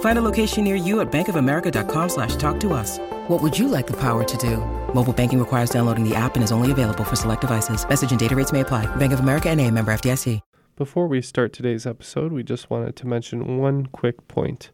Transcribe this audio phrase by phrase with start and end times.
[0.00, 2.98] Find a location near you at bankofamerica.com slash talk to us.
[3.28, 4.58] What would you like the power to do?
[4.94, 7.86] Mobile banking requires downloading the app and is only available for select devices.
[7.88, 8.86] Message and data rates may apply.
[8.96, 10.40] Bank of America and a member FDIC.
[10.76, 14.72] Before we start today's episode, we just wanted to mention one quick point.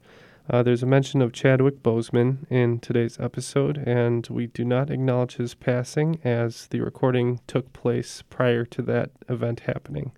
[0.48, 5.36] Uh, there's a mention of Chadwick Boseman in today's episode, and we do not acknowledge
[5.36, 10.12] his passing as the recording took place prior to that event happening.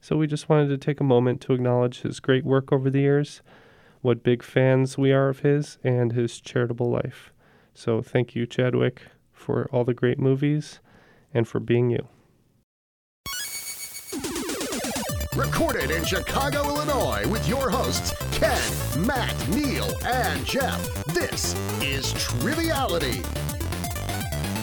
[0.00, 3.00] So we just wanted to take a moment to acknowledge his great work over the
[3.00, 3.40] years,
[4.04, 7.32] what big fans we are of his, and his charitable life.
[7.72, 9.00] So thank you, Chadwick,
[9.32, 10.78] for all the great movies
[11.32, 12.06] and for being you.
[15.34, 18.60] Recorded in Chicago, Illinois, with your hosts, Ken,
[19.06, 20.86] Matt, Neil, and Jeff.
[21.06, 23.22] This is Triviality.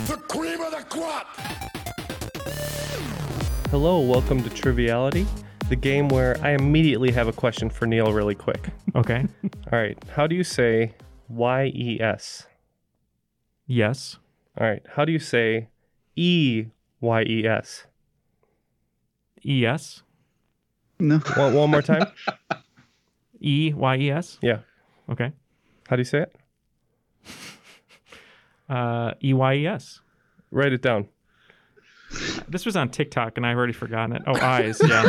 [0.06, 1.26] The cream of the crop!
[3.72, 5.26] Hello, welcome to Triviality,
[5.72, 8.70] the game where I immediately have a question for Neil really quick.
[8.94, 9.26] Okay.
[9.72, 10.94] All right, how do you say
[11.30, 12.46] Y E S?
[13.66, 14.18] yes.
[14.60, 15.70] All right, how do you say
[16.16, 16.66] E
[17.00, 17.86] Y E S?
[19.46, 20.04] E-S.
[21.00, 21.18] No.
[21.36, 22.06] One, one more time?
[23.42, 24.38] E-Y-E-S.
[24.42, 24.60] Yeah.
[25.10, 25.32] Okay.
[25.88, 26.36] How do you say it?
[28.70, 30.00] Uh, E-Y-E-S.
[30.50, 31.10] Write it down.
[32.48, 34.24] This was on TikTok and I've already forgotten it.
[34.28, 34.82] Oh, eyes.
[34.86, 35.08] Yeah.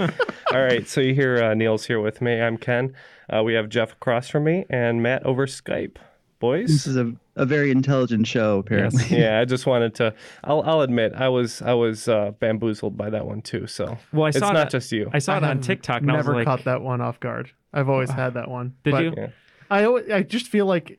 [0.52, 2.40] All right, so you hear uh, Neil's here with me.
[2.40, 2.94] I'm Ken.
[3.32, 5.96] Uh, we have Jeff across from me and Matt over Skype.
[6.40, 9.04] Boys, this is a, a very intelligent show, apparently.
[9.18, 10.14] yeah, I just wanted to.
[10.42, 13.66] I'll, I'll admit I was I was uh, bamboozled by that one too.
[13.66, 15.10] So Well, I saw it's saw not just you.
[15.12, 17.50] I saw it on TikTok and I was Never like, caught that one off guard.
[17.74, 18.74] I've always had that one.
[18.84, 19.14] did But you?
[19.16, 19.26] Yeah.
[19.70, 20.98] I always, I just feel like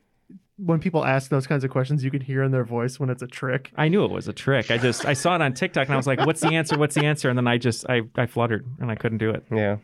[0.64, 3.22] when people ask those kinds of questions, you can hear in their voice when it's
[3.22, 3.70] a trick.
[3.76, 4.70] I knew it was a trick.
[4.70, 6.78] I just, I saw it on TikTok and I was like, what's the answer?
[6.78, 7.28] What's the answer?
[7.28, 9.44] And then I just, I, I fluttered and I couldn't do it.
[9.50, 9.78] Yeah.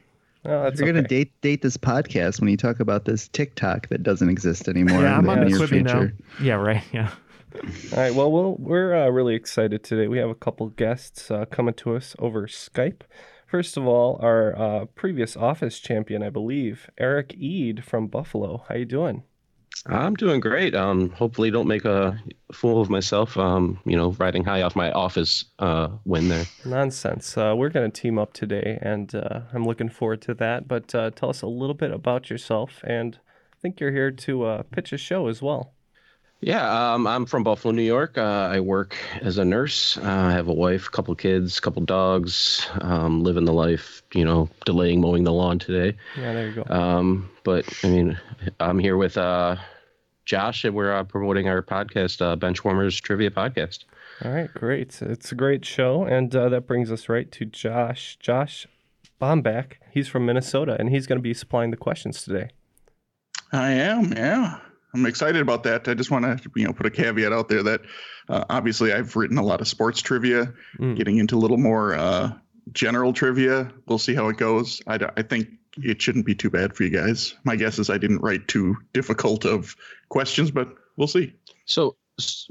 [0.44, 4.02] Well, that's You're gonna date date this podcast when you talk about this TikTok that
[4.02, 5.02] doesn't exist anymore.
[5.02, 6.00] Yeah, in I'm the on the near Quibi now.
[6.00, 6.14] future.
[6.40, 6.82] Yeah, right.
[6.92, 7.10] Yeah.
[7.92, 8.14] All right.
[8.14, 10.06] Well, we'll we're uh, really excited today.
[10.06, 13.00] We have a couple guests uh, coming to us over Skype.
[13.46, 18.64] First of all, our uh, previous office champion, I believe, Eric Ead from Buffalo.
[18.68, 19.24] How you doing?
[19.86, 20.74] I'm doing great.
[20.74, 22.20] Um, hopefully, don't make a
[22.52, 23.36] fool of myself.
[23.36, 26.44] Um, you know, riding high off my office uh, win there.
[26.64, 27.36] Nonsense.
[27.36, 30.68] Uh, we're going to team up today, and uh, I'm looking forward to that.
[30.68, 33.18] But uh, tell us a little bit about yourself, and
[33.52, 35.74] I think you're here to uh, pitch a show as well.
[36.40, 38.16] Yeah, um, I'm from Buffalo, New York.
[38.16, 39.96] Uh, I work as a nurse.
[39.96, 42.64] Uh, I have a wife, a couple kids, a couple dogs.
[42.80, 44.02] Um, living the life.
[44.14, 45.96] You know, delaying mowing the lawn today.
[46.16, 46.74] Yeah, there you go.
[46.74, 48.18] Um, but I mean,
[48.60, 49.56] I'm here with uh,
[50.26, 53.84] Josh, and we're uh, promoting our podcast, uh, Benchwarmers Trivia Podcast.
[54.24, 55.00] All right, great.
[55.02, 58.16] It's a great show, and uh, that brings us right to Josh.
[58.20, 58.66] Josh
[59.20, 59.72] Bombach.
[59.90, 62.50] He's from Minnesota, and he's going to be supplying the questions today.
[63.52, 64.60] I am, yeah.
[64.94, 65.86] I'm excited about that.
[65.88, 67.80] I just want to, you know, put a caveat out there that
[68.28, 70.96] uh, obviously I've written a lot of sports trivia, Mm.
[70.96, 72.32] getting into a little more uh,
[72.72, 73.70] general trivia.
[73.86, 74.80] We'll see how it goes.
[74.86, 77.34] I, I think it shouldn't be too bad for you guys.
[77.44, 79.76] My guess is I didn't write too difficult of
[80.08, 81.34] questions, but we'll see.
[81.66, 81.94] So s-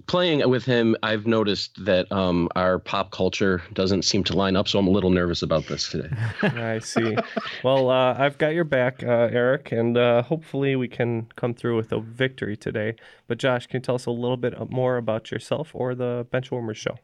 [0.05, 4.67] playing with him, I've noticed that um, our pop culture doesn't seem to line up.
[4.67, 6.09] So I'm a little nervous about this today.
[6.41, 7.17] I see.
[7.63, 11.75] well, uh, I've got your back, uh, Eric, and uh, hopefully we can come through
[11.75, 12.95] with a victory today.
[13.27, 16.75] But Josh, can you tell us a little bit more about yourself or the Benchwarmers
[16.75, 16.97] show?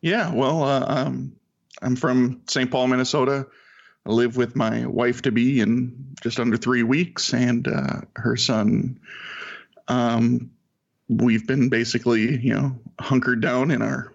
[0.00, 1.32] Yeah, well, uh, um,
[1.82, 2.70] I'm from St.
[2.70, 3.46] Paul, Minnesota.
[4.06, 8.36] I live with my wife to be in just under three weeks, and uh, her
[8.36, 8.98] son.
[9.88, 10.50] Um,
[11.08, 14.12] we've been basically, you know, hunkered down in our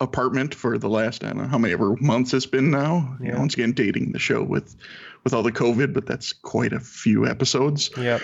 [0.00, 3.16] apartment for the last I don't know how many ever months it's been now.
[3.20, 3.32] You Yeah.
[3.32, 4.76] know, once again, dating the show with
[5.22, 7.90] with all the COVID, but that's quite a few episodes.
[7.96, 8.20] Yep.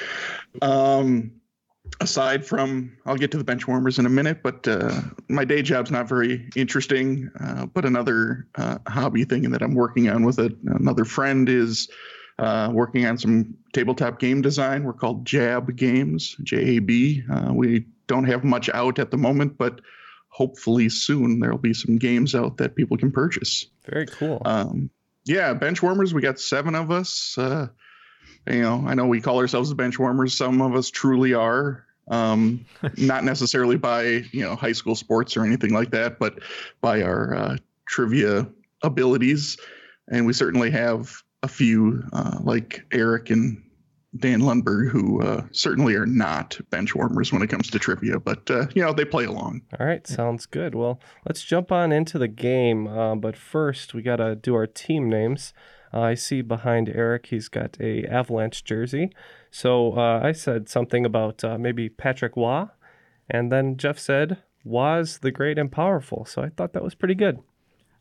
[0.60, 1.32] Um,
[2.00, 5.62] aside from, I'll get to the bench warmers in a minute, but uh, my day
[5.62, 7.30] job's not very interesting.
[7.40, 11.88] Uh, but another uh, hobby thing that I'm working on with a, another friend is
[12.40, 14.84] uh, working on some tabletop game design.
[14.84, 17.22] We're called Jab Games, J A B.
[17.30, 19.82] Uh, we don't have much out at the moment, but
[20.28, 23.66] hopefully soon there'll be some games out that people can purchase.
[23.84, 24.40] Very cool.
[24.44, 24.88] Um,
[25.24, 26.14] yeah, bench warmers.
[26.14, 27.36] We got seven of us.
[27.36, 27.68] Uh,
[28.46, 30.34] you know, I know we call ourselves the bench warmers.
[30.34, 31.84] Some of us truly are.
[32.08, 32.64] Um,
[32.96, 34.02] not necessarily by
[34.32, 36.38] you know high school sports or anything like that, but
[36.80, 38.48] by our uh, trivia
[38.82, 39.58] abilities,
[40.08, 43.62] and we certainly have a few uh, like Eric and
[44.18, 48.50] Dan Lundberg who uh, certainly are not bench warmers when it comes to trivia, but
[48.50, 49.62] uh, you know they play along.
[49.78, 50.74] All right, sounds good.
[50.74, 52.88] Well, let's jump on into the game.
[52.88, 55.52] Uh, but first, we gotta do our team names.
[55.92, 59.10] Uh, I see behind Eric, he's got a Avalanche jersey.
[59.50, 62.68] So uh, I said something about uh, maybe Patrick Waugh,
[63.28, 66.24] and then Jeff said was the great and powerful.
[66.24, 67.40] So I thought that was pretty good.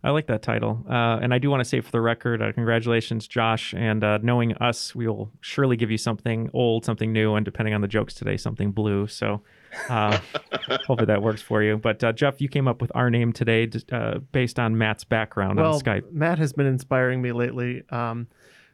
[0.02, 0.86] I like that title.
[0.90, 3.74] Uh, and I do want to say for the record, uh, congratulations, Josh.
[3.76, 7.74] And uh, knowing us, we will surely give you something old, something new, and depending
[7.74, 9.08] on the jokes today, something blue.
[9.08, 9.42] So
[9.90, 10.20] uh,
[10.70, 11.78] hopefully that works for you.
[11.78, 15.60] But uh, Jeff, you came up with our name today uh, based on Matt's background
[15.60, 16.10] well, on Skype.
[16.14, 17.84] Matt has been inspiring me lately.
[17.90, 18.28] Um,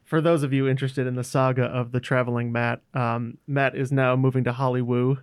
[0.04, 3.90] for those of you interested in the saga of the traveling Matt, um, Matt is
[3.90, 5.18] now moving to Hollywood.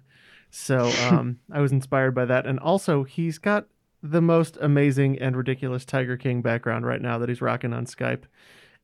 [0.50, 2.46] So um, I was inspired by that.
[2.46, 3.68] And also, he's got
[4.04, 8.24] the most amazing and ridiculous Tiger King background right now that he's rocking on Skype.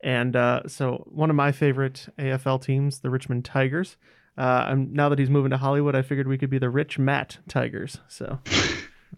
[0.02, 3.98] And uh, so, one of my favorite AFL teams, the Richmond Tigers.
[4.38, 6.98] Uh, and now that he's moving to Hollywood, I figured we could be the Rich
[6.98, 8.00] Matt Tigers.
[8.08, 8.40] So,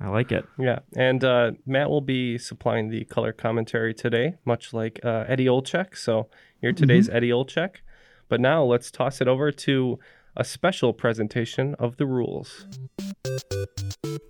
[0.01, 0.43] I like it.
[0.57, 5.45] Yeah, and uh, Matt will be supplying the color commentary today, much like uh, Eddie
[5.45, 5.95] Olczyk.
[5.95, 6.29] So,
[6.61, 7.17] you're today's mm-hmm.
[7.17, 7.75] Eddie Olczyk.
[8.27, 9.99] But now let's toss it over to
[10.39, 12.67] a special presentation of the rules.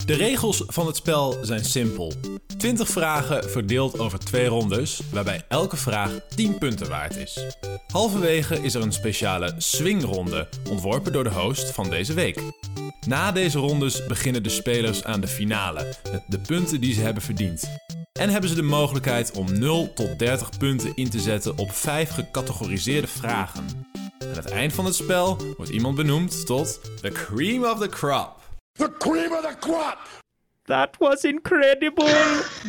[0.06, 2.14] De regels van het spel zijn simpel.
[2.58, 7.46] 20 vragen verdeeld over twee rondes, waarbij elke vraag 10 punten waard is.
[7.88, 12.42] Halverwege is er een speciale swingronde, ontworpen door de host van deze week.
[13.08, 17.24] Na deze rondes beginnen de spelers aan de finale, met de punten die ze hebben
[17.24, 17.72] verdiend.
[18.14, 22.10] En hebben ze de mogelijkheid om 0 tot 30 punten in te zetten op 5
[22.10, 23.66] gecategoriseerde vragen.
[24.22, 28.40] Aan het eind van het spel wordt iemand benoemd tot the cream of the crop.
[28.74, 29.98] The cream of the crop!
[30.66, 32.06] That was incredible!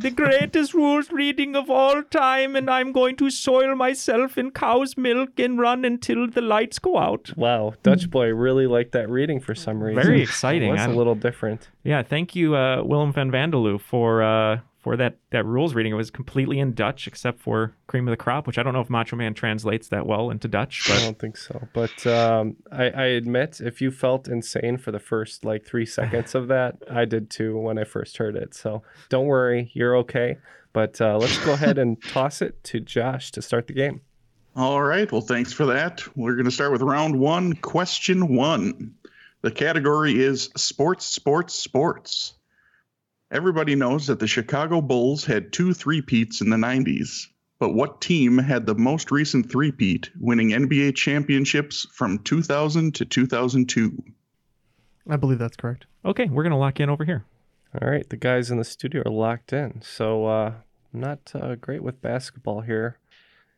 [0.01, 4.97] the greatest rules reading of all time, and I'm going to soil myself in cow's
[4.97, 7.33] milk and run until the lights go out.
[7.37, 10.03] Wow, Dutch boy really liked that reading for some reason.
[10.03, 10.75] Very exciting.
[10.75, 11.69] It's a little different.
[11.85, 15.93] Yeah, thank you, uh, Willem van Vanderloo, for uh, for that that rules reading.
[15.93, 18.81] It was completely in Dutch except for cream of the crop, which I don't know
[18.81, 20.85] if Macho Man translates that well into Dutch.
[20.89, 21.69] But I don't think so.
[21.73, 26.35] But um, I, I admit, if you felt insane for the first like three seconds
[26.35, 28.55] of that, I did too when I first heard it.
[28.55, 30.39] So don't worry, you're okay.
[30.73, 34.01] But uh, let's go ahead and toss it to Josh to start the game.
[34.57, 35.11] All right.
[35.11, 36.03] Well, thanks for that.
[36.17, 38.95] We're going to start with round one, question one.
[39.41, 42.35] The category is sports, sports, sports.
[43.33, 48.37] Everybody knows that the Chicago Bulls had two three-peats in the 90s, but what team
[48.37, 54.05] had the most recent three-peat, winning NBA championships from 2000 to 2002?
[55.09, 55.87] I believe that's correct.
[56.05, 57.25] Okay, we're going to lock in over here.
[57.81, 59.81] All right, the guys in the studio are locked in.
[59.81, 60.53] So, uh,
[60.93, 62.99] not uh, great with basketball here.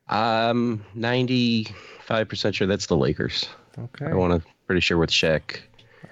[0.08, 3.48] I'm 95% sure that's the Lakers.
[3.76, 4.06] Okay.
[4.06, 5.62] I want to pretty sure with Shaq.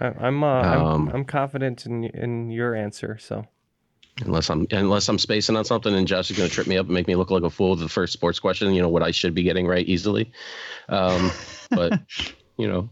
[0.00, 3.18] I, I'm, uh, um, I'm I'm confident in in your answer.
[3.18, 3.46] So
[4.24, 6.86] unless I'm unless I'm spacing on something and Josh is going to trip me up
[6.86, 8.72] and make me look like a fool with the first sports question.
[8.74, 10.32] You know what I should be getting right easily.
[10.88, 11.30] Um,
[11.70, 12.00] but
[12.56, 12.90] you know,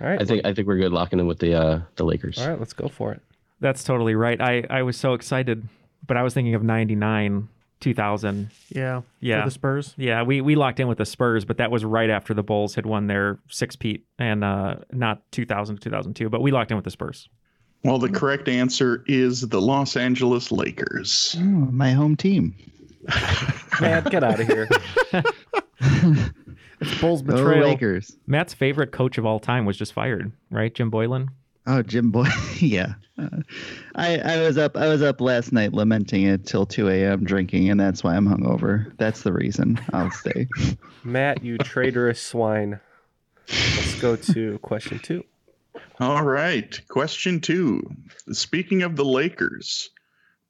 [0.00, 0.20] all right.
[0.20, 2.38] I think I think we're good locking in with the uh, the Lakers.
[2.38, 3.22] All right, let's go for it.
[3.60, 4.40] That's totally right.
[4.40, 5.68] I I was so excited,
[6.06, 7.48] but I was thinking of '99
[7.86, 8.50] 2000.
[8.70, 9.02] Yeah.
[9.20, 9.44] Yeah.
[9.44, 9.94] the Spurs.
[9.96, 12.74] Yeah, we, we locked in with the Spurs, but that was right after the Bulls
[12.74, 16.76] had won their six peat and uh, not 2000 to 2002, but we locked in
[16.76, 17.28] with the Spurs.
[17.84, 21.36] Well, the correct answer is the Los Angeles Lakers.
[21.38, 22.56] Oh, my home team.
[23.80, 24.68] Man, get out of here.
[26.80, 27.60] it's Bulls betrayal.
[27.60, 28.16] Go Lakers.
[28.26, 30.74] Matt's favorite coach of all time was just fired, right?
[30.74, 31.28] Jim Boylen.
[31.66, 32.28] Oh, Jim Boy,
[32.60, 32.94] yeah.
[33.18, 33.42] Uh,
[33.94, 37.24] I I was up I was up last night lamenting it till 2 a.m.
[37.24, 38.96] drinking, and that's why I'm hungover.
[38.98, 40.48] That's the reason I'll stay.
[41.04, 42.80] Matt, you traitorous swine.
[43.48, 45.24] Let's go to question two.
[45.98, 47.82] All right, question two.
[48.32, 49.90] Speaking of the Lakers,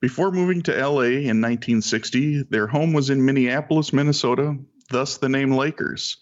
[0.00, 4.56] before moving to LA in 1960, their home was in Minneapolis, Minnesota.
[4.90, 6.18] Thus, the name Lakers.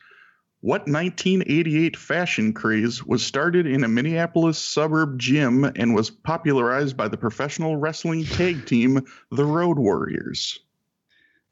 [0.64, 7.06] What 1988 fashion craze was started in a Minneapolis suburb gym and was popularized by
[7.06, 10.58] the professional wrestling tag team, the Road Warriors?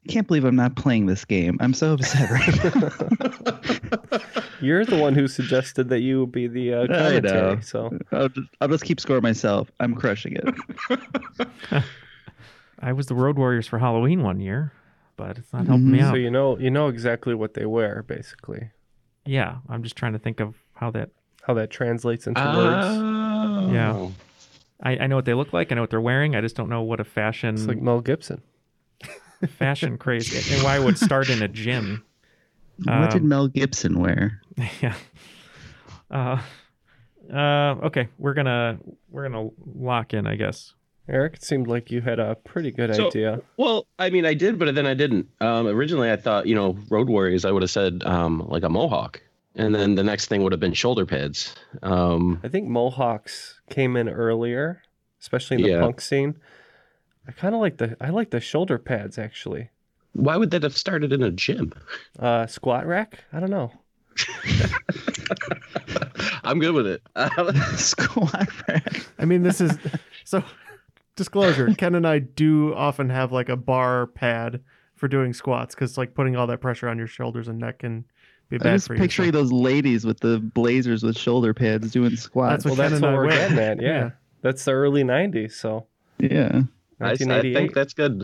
[0.08, 1.58] I can't believe I'm not playing this game.
[1.60, 4.20] I'm so upset right now.
[4.62, 7.20] You're the one who suggested that you be the uh, I commentary.
[7.56, 7.60] know.
[7.60, 9.70] So I'll just, I'll just keep score myself.
[9.78, 11.04] I'm crushing it.
[12.80, 14.72] I was the Road Warriors for Halloween one year,
[15.18, 16.02] but it's not helping me Mhm.
[16.04, 16.12] out.
[16.12, 18.70] so you know you know exactly what they wear, basically.
[19.24, 21.10] Yeah, I'm just trying to think of how that.
[21.42, 22.56] How that translates into Ah.
[22.56, 22.86] words.
[23.68, 23.72] Oh.
[23.72, 24.08] Yeah.
[24.84, 25.72] I, I know what they look like.
[25.72, 26.36] I know what they're wearing.
[26.36, 28.40] I just don't know what a fashion It's like Mel Gibson.
[29.58, 32.04] fashion craze and why it would start in a gym.
[32.84, 34.40] what did Um, Mel Gibson wear?
[34.80, 34.94] yeah.
[36.10, 36.40] Uh,
[37.32, 38.78] uh, okay, we're gonna
[39.10, 40.74] we're gonna lock in, I guess.
[41.12, 43.40] Eric, it seemed like you had a pretty good So- idea.
[43.58, 45.28] Well, I mean, I did, but then I didn't.
[45.40, 48.68] Um, originally, I thought, you know, Road Warriors, I would have said um, like a
[48.70, 49.20] mohawk.
[49.54, 51.54] And then the next thing would have been shoulder pads.
[51.82, 54.80] Um, I think Mohawks came in earlier,
[55.20, 55.80] especially in the Yeah.
[55.82, 56.36] punk scene.
[57.28, 59.68] I kind of like the I like the shoulder pads actually.
[60.14, 61.74] why would that have started in a gym?
[62.18, 63.24] Uh, squat rack?
[63.30, 63.72] I don't know.
[66.44, 67.02] I'm good with it.
[67.78, 69.06] Squat rack.
[69.18, 69.76] I mean, this is
[70.24, 70.42] so.
[71.16, 74.60] Disclosure: Ken and I do often have like a bar pad
[74.94, 78.04] for doing squats because like putting all that pressure on your shoulders and neck can
[78.48, 79.00] be I'm bad just for you.
[79.00, 82.64] picturing so- those ladies with the blazers with shoulder pads doing squats.
[82.64, 83.48] That's what well, that's what we're wear.
[83.48, 83.80] getting at.
[83.82, 83.88] Yeah.
[83.88, 84.10] Yeah.
[84.40, 85.52] that's the early '90s.
[85.52, 85.86] So
[86.18, 86.62] yeah.
[87.00, 88.22] I, I think that's good.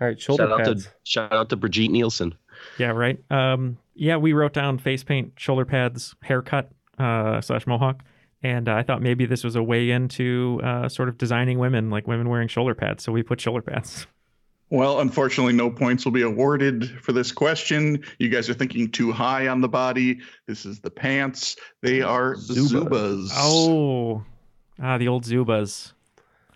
[0.00, 0.84] All right, shoulder Shout out pads.
[0.84, 2.34] to shout out to Brigitte Nielsen.
[2.78, 3.18] Yeah, right.
[3.30, 8.04] Um, yeah, we wrote down face paint, shoulder pads, haircut uh, slash mohawk,
[8.42, 11.90] and uh, I thought maybe this was a way into uh, sort of designing women,
[11.90, 13.04] like women wearing shoulder pads.
[13.04, 14.06] So we put shoulder pads.
[14.68, 18.02] Well, unfortunately, no points will be awarded for this question.
[18.18, 20.20] You guys are thinking too high on the body.
[20.46, 21.56] This is the pants.
[21.82, 23.30] They are Zubaz.
[23.34, 24.24] Oh,
[24.82, 25.92] ah, the old Zubaz.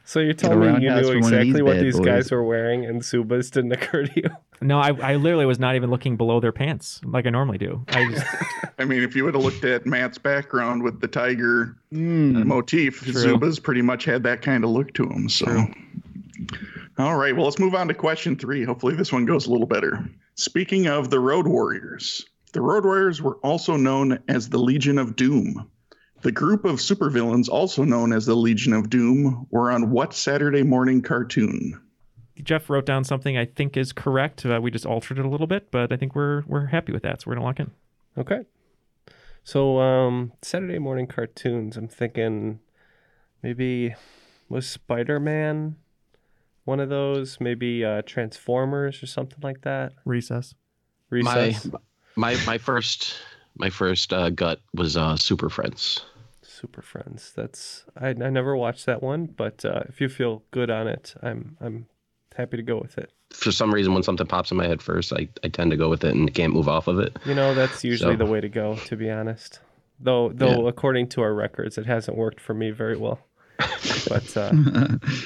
[0.05, 2.07] So you're telling me you knew for one of exactly these what these boys.
[2.07, 4.31] guys were wearing, and Zubaz didn't occur to you.
[4.62, 7.85] No, I, I literally was not even looking below their pants like I normally do.
[7.88, 8.26] I just
[8.79, 12.45] I mean, if you would have looked at Matt's background with the tiger Mm.
[12.47, 13.12] motif, True.
[13.37, 15.29] Zubaz pretty much had that kind of look to him.
[15.29, 15.67] So,
[16.99, 18.64] all right, well, let's move on to question three.
[18.64, 20.09] Hopefully, this one goes a little better.
[20.35, 25.17] Speaking of the Road Warriors, the Road Warriors were also known as the Legion of
[25.17, 25.69] Doom.
[26.23, 30.62] The group of supervillains, also known as the Legion of Doom, were on what Saturday
[30.62, 31.81] morning cartoon?
[32.40, 34.44] Jeff wrote down something I think is correct.
[34.44, 37.02] Uh, we just altered it a little bit, but I think we're we're happy with
[37.02, 37.23] that.
[37.23, 37.70] So we're gonna lock in.
[38.18, 38.42] Okay.
[39.44, 42.61] So um Saturday morning cartoons, I'm thinking
[43.42, 43.94] maybe
[44.49, 45.76] was Spider-Man
[46.64, 49.92] one of those, maybe uh Transformers or something like that.
[50.04, 50.54] recess.
[51.11, 51.66] Recess.
[51.66, 51.78] My
[52.16, 53.16] my my first
[53.56, 56.04] my first uh, gut was uh, Super Friends.
[56.42, 57.32] Super Friends.
[57.35, 61.14] That's I I never watched that one, but uh, if you feel good on it,
[61.23, 61.87] I'm I'm
[62.37, 63.11] happy to go with it.
[63.31, 65.89] For some reason, when something pops in my head first, I, I tend to go
[65.89, 67.17] with it and can't move off of it.
[67.25, 69.61] You know, that's usually So- the way to go, to be honest.
[70.03, 73.21] Though though according to our records, it hasn't worked for me very well.
[74.09, 74.51] but uh,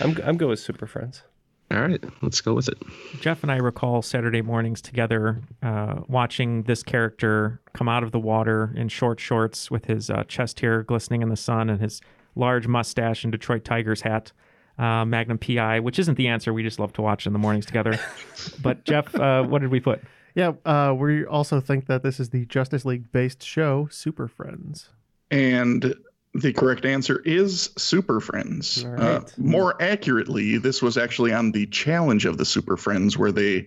[0.01, 1.23] I'm I'm good with Super Friends.
[1.71, 2.77] All right, let's go with it.
[3.21, 8.19] Jeff and I recall Saturday mornings together uh, watching this character come out of the
[8.19, 12.01] water in short shorts with his uh, chest hair glistening in the sun and his
[12.35, 14.33] large mustache and Detroit Tigers hat,
[14.79, 16.53] uh, Magnum PI, which isn't the answer.
[16.53, 17.99] We just love to watch in the mornings together.
[18.63, 20.01] but Jeff, uh, what did we put?
[20.35, 24.89] Yeah, uh, we also think that this is the Justice League based show, Super Friends.
[25.31, 25.95] And
[26.35, 28.85] the correct answer is Super Friends.
[28.85, 33.31] All Uh, more accurately, this was actually on the Challenge of the Super Friends where
[33.31, 33.67] they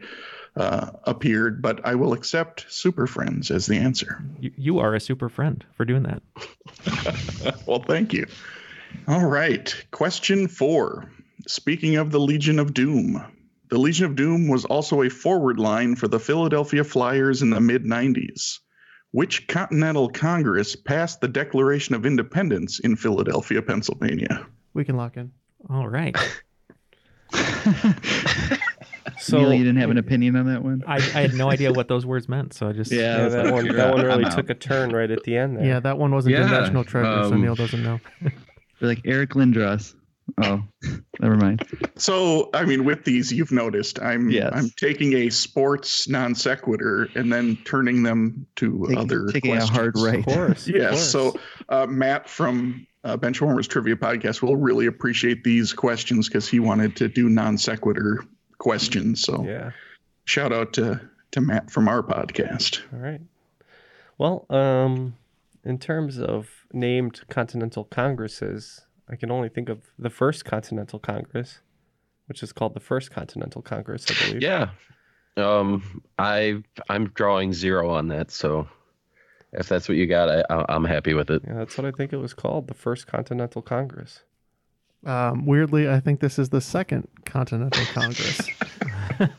[0.58, 4.22] uh, appeared, but I will accept Super Friends as the answer.
[4.42, 6.22] You, you are a super friend for doing that.
[7.66, 8.26] well, thank you.
[9.08, 9.74] All right.
[9.92, 11.10] Question four.
[11.48, 13.24] Speaking of the Legion of Doom,
[13.70, 17.62] the Legion of Doom was also a forward line for the Philadelphia Flyers in the
[17.62, 18.60] mid 90s.
[19.12, 24.46] Which Continental Congress passed the Declaration of Independence in Philadelphia, Pennsylvania?
[24.74, 25.32] We can lock in.
[25.70, 26.16] All right.
[29.20, 30.84] So Neil, you didn't have an opinion on that one?
[30.86, 33.52] I, I had no idea what those words meant, so I just Yeah, yeah, that
[33.54, 35.66] one that one really took a turn right at the end there.
[35.66, 38.00] Yeah, that one wasn't Yeah, a national treasure, so um, Neil doesn't know.
[38.80, 39.94] They're like Eric Lindros.
[40.44, 40.62] Oh,
[41.22, 41.66] never mind.
[41.96, 44.52] So, I mean, with these, you've noticed I'm Yes.
[44.54, 49.70] I'm taking a sports non sequitur and then turning them to Take- other taking questions.
[49.70, 50.20] a hard right.
[50.20, 50.68] Of course.
[50.68, 50.90] of Yes.
[50.92, 51.10] course.
[51.12, 56.60] So uh, Matt from uh, Benchwarmers Trivia Podcast will really appreciate these questions because he
[56.60, 58.26] wanted to do non sequitur
[58.58, 59.22] questions.
[59.24, 59.72] So yeah.
[60.26, 61.00] shout out to
[61.32, 62.82] to Matt from our podcast.
[62.94, 63.22] All right.
[64.18, 65.16] Well, um,
[65.68, 71.60] in terms of named continental congresses, I can only think of the first Continental Congress,
[72.28, 74.42] which is called the First Continental Congress, I believe.
[74.42, 74.70] Yeah.
[75.36, 78.68] Um, I I'm drawing zero on that, so
[79.52, 81.44] if that's what you got, I, I I'm happy with it.
[81.46, 84.22] Yeah, that's what I think it was called, the First Continental Congress.
[85.06, 88.42] Um, weirdly, I think this is the second Continental Congress.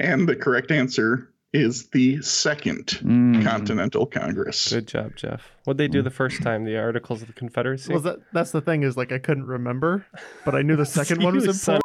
[0.00, 3.44] And the correct answer is the second Mm.
[3.44, 4.72] Continental Congress.
[4.72, 5.42] Good job, Jeff.
[5.64, 6.64] What'd they do the first time?
[6.64, 7.92] The Articles of the Confederacy?
[7.92, 10.06] well, that, that's the thing is like I couldn't remember,
[10.44, 11.82] but I knew the second one was You son important.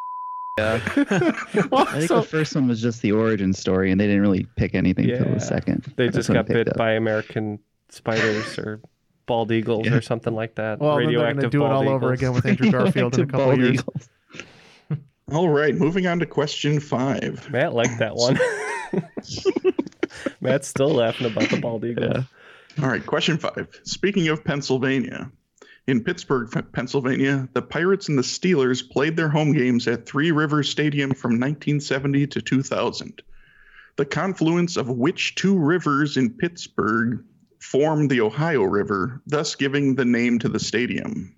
[1.74, 4.48] I think So- the first one was just the origin story, and they didn't really
[4.56, 5.34] pick anything till Yeah.
[5.34, 5.94] the second.
[5.98, 6.78] They That's just got bit up.
[6.78, 7.60] by American
[7.90, 8.82] spiders or
[9.28, 9.94] bald eagles Yeah.
[9.96, 10.80] or something like that.
[10.80, 13.26] well, then they're going to do it bald all over again with Andrew Garfield in
[13.26, 13.74] a couple of years.
[13.74, 14.10] eagles.
[15.31, 17.50] All right, moving on to question five.
[17.51, 18.39] Matt liked that one.
[20.41, 22.25] Matt's still laughing about the bald eagle.
[22.81, 23.67] All right, question five.
[23.84, 25.29] Speaking of Pennsylvania,
[25.88, 30.69] in Pittsburgh, Pennsylvania, the Pirates and the Steelers played their home games at Three Rivers
[30.69, 33.22] Stadium from 1970 to 2000.
[33.96, 37.24] The confluence of which two rivers in Pittsburgh
[37.60, 41.37] formed the Ohio River, thus giving the name to the stadium?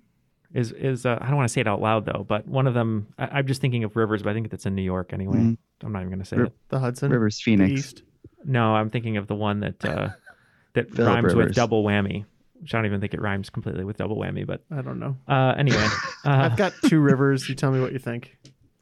[0.53, 2.74] Is is uh, I don't want to say it out loud though, but one of
[2.74, 5.38] them I, I'm just thinking of rivers, but I think that's in New York anyway.
[5.38, 5.58] Mhm.
[5.84, 6.53] I'm not even going to say Ri- it.
[6.70, 7.72] The Hudson, Rivers Phoenix.
[7.72, 8.03] East.
[8.44, 10.10] No, I'm thinking of the one that uh,
[10.74, 12.25] that Phillip rhymes with double whammy.
[12.62, 15.15] Which I don't even think it rhymes completely with double whammy, but I don't know.
[15.29, 15.77] uh, anyway,
[16.25, 17.48] uh, I've got two rivers.
[17.48, 18.36] You tell me what you think.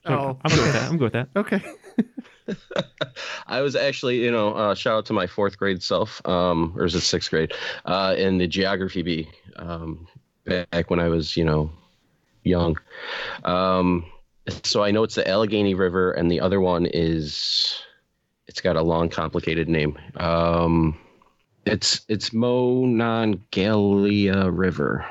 [0.06, 0.90] Oh, I'm good with that.
[0.90, 1.30] I'm good with that.
[1.36, 1.62] okay.
[3.48, 6.86] I was actually, you know, uh, shout out to my fourth grade self, um, or
[6.86, 7.52] is it sixth grade,
[7.86, 10.08] uh, in the geography bee, um,
[10.48, 11.70] back when I was, you know,
[12.44, 12.78] young.
[13.44, 14.06] Um,
[14.64, 17.82] so I know it's the Allegheny River, and the other one is,
[18.48, 19.98] it's got a long, complicated name.
[20.16, 20.98] Um,
[21.66, 25.06] it's it's Monongahela River,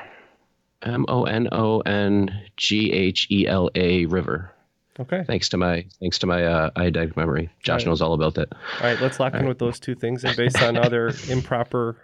[0.81, 4.51] M O N O N G H E L A River.
[4.99, 5.23] Okay.
[5.25, 7.89] Thanks to my thanks to my uh, eidetic memory, Josh Right.
[7.89, 8.51] knows all about that.
[8.53, 10.23] All right, let's lock in with those two things.
[10.23, 11.97] And based on other improper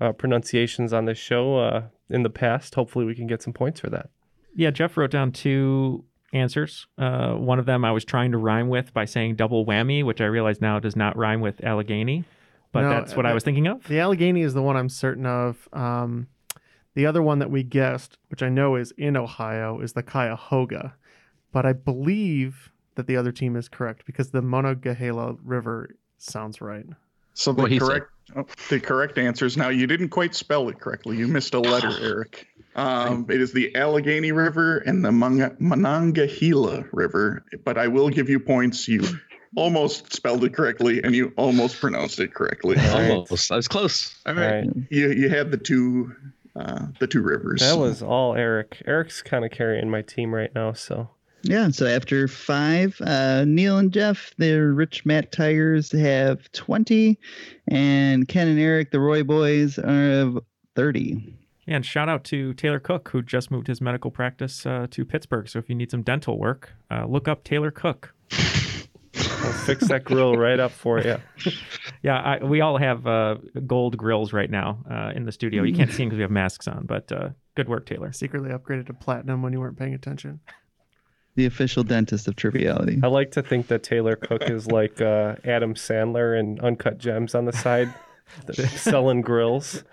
[0.00, 3.80] uh, pronunciations on this show uh, in the past, hopefully we can get some points
[3.80, 4.10] for that.
[4.54, 6.86] Yeah, Jeff wrote down two answers.
[6.96, 10.20] Uh, one of them I was trying to rhyme with by saying double whammy, which
[10.20, 12.24] I realize now does not rhyme with Allegheny,
[12.72, 13.86] but No, that's what I was thinking of.
[13.88, 15.68] The Allegheny is the one I'm certain of.
[15.72, 16.28] Um,
[16.94, 20.94] the other one that we guessed, which I know is in Ohio, is the Cuyahoga.
[21.52, 26.86] But I believe that the other team is correct because the Monongahela River sounds right.
[27.38, 30.80] So the he correct oh, the correct answer is now you didn't quite spell it
[30.80, 31.16] correctly.
[31.16, 32.48] You missed a letter, Eric.
[32.74, 37.44] Um, it is the Allegheny River and the Mon- Monongahela River.
[37.64, 38.88] But I will give you points.
[38.88, 39.02] You
[39.56, 42.76] almost spelled it correctly and you almost pronounced it correctly.
[42.76, 43.10] All right.
[43.12, 43.52] Almost.
[43.52, 44.20] I was close.
[44.26, 44.66] All All right.
[44.66, 44.76] right.
[44.90, 46.12] You you had the two
[46.56, 47.60] uh, the two rivers.
[47.60, 48.82] That was all Eric.
[48.84, 51.10] Eric's kind of carrying my team right now, so
[51.42, 57.18] Yeah, so after five, uh, Neil and Jeff, the Rich Matt Tigers have 20,
[57.68, 60.32] and Ken and Eric, the Roy Boys, are
[60.74, 61.34] 30.
[61.66, 65.04] Yeah, and shout out to Taylor Cook, who just moved his medical practice uh, to
[65.04, 65.48] Pittsburgh.
[65.48, 68.14] So if you need some dental work, uh, look up Taylor Cook.
[68.32, 71.18] I'll fix that grill right up for you.
[72.00, 75.64] Yeah, I, we all have uh, gold grills right now uh, in the studio.
[75.64, 78.12] You can't see them because we have masks on, but uh, good work, Taylor.
[78.12, 80.38] Secretly upgraded to platinum when you weren't paying attention.
[81.38, 82.98] The official dentist of Triviality.
[83.00, 87.32] I like to think that Taylor Cook is like uh, Adam Sandler and Uncut Gems
[87.32, 87.94] on the side,
[88.74, 89.84] selling grills,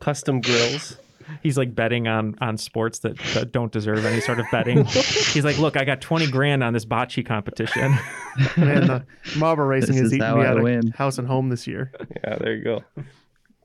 [0.00, 0.96] custom grills.
[1.40, 4.84] He's like betting on on sports that, that don't deserve any sort of betting.
[4.86, 7.92] He's like, look, I got 20 grand on this bocce competition.
[8.56, 9.04] Man, the
[9.36, 11.68] Marlboro Racing This has is eating how me I out of house and home this
[11.68, 11.92] year.
[12.24, 12.84] Yeah, there you go.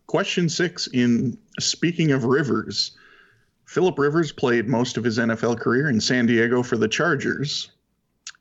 [0.05, 2.91] Question six in speaking of rivers,
[3.73, 7.71] Philip Rivers played most of his NFL career in San Diego for the Chargers.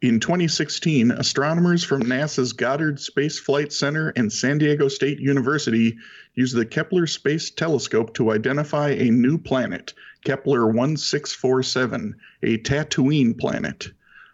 [0.02, 5.96] In 2016, astronomers from NASA's Goddard Space Flight Center and San Diego State University
[6.34, 13.88] used the Kepler Space Telescope to identify a new planet, Kepler 1647, a Tatooine planet.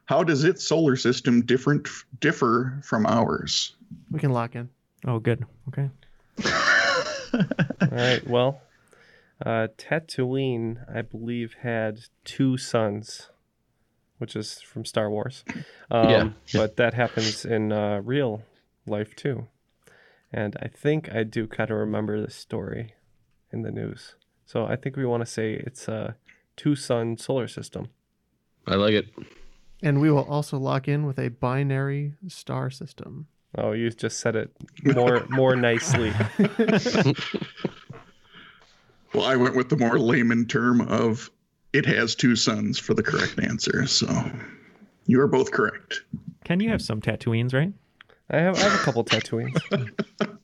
[0.06, 1.86] How does its solar system different
[2.18, 3.76] differ from ours?
[4.10, 4.68] We can lock in.
[5.06, 5.46] oh, good.
[5.68, 5.90] Okay.
[7.82, 8.26] All right.
[8.26, 8.62] Well,
[9.44, 13.30] uh, Tatooine, I believe, had two sons,
[14.18, 15.44] which is from Star Wars.
[15.90, 16.30] Um, Yeah.
[16.52, 18.42] But that happens in uh, real
[18.86, 19.46] life too.
[20.30, 22.94] And I think I do kind of remember this story
[23.50, 24.16] in the news.
[24.44, 26.16] So I think we want to say it's a
[26.56, 27.88] two sun solar system.
[28.66, 29.06] I like it.
[29.82, 33.28] And we will also lock in with a binary star system.
[33.56, 34.50] Oh, you just said it
[34.84, 36.12] more more nicely.
[39.14, 41.30] Well, I went with the more layman term of
[41.72, 43.86] it has two sons for the correct answer.
[43.86, 44.08] So
[45.06, 46.02] you are both correct.
[46.44, 47.72] Ken, you have some Tatooines, right?
[48.30, 49.58] I have I have a couple Tatooines.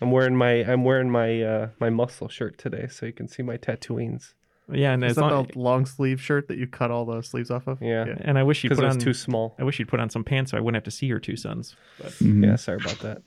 [0.00, 3.42] I'm wearing my I'm wearing my uh, my muscle shirt today, so you can see
[3.42, 4.34] my Tatooines.
[4.70, 7.50] Yeah, and Is that long, the long sleeve shirt that you cut all the sleeves
[7.50, 7.80] off of?
[7.80, 9.54] Yeah, and I wish you'd put it was on too small.
[9.58, 11.36] I wish you'd put on some pants so I wouldn't have to see your two
[11.36, 11.74] sons.
[11.98, 12.44] But Mm-hmm.
[12.44, 13.22] Yeah, sorry about that.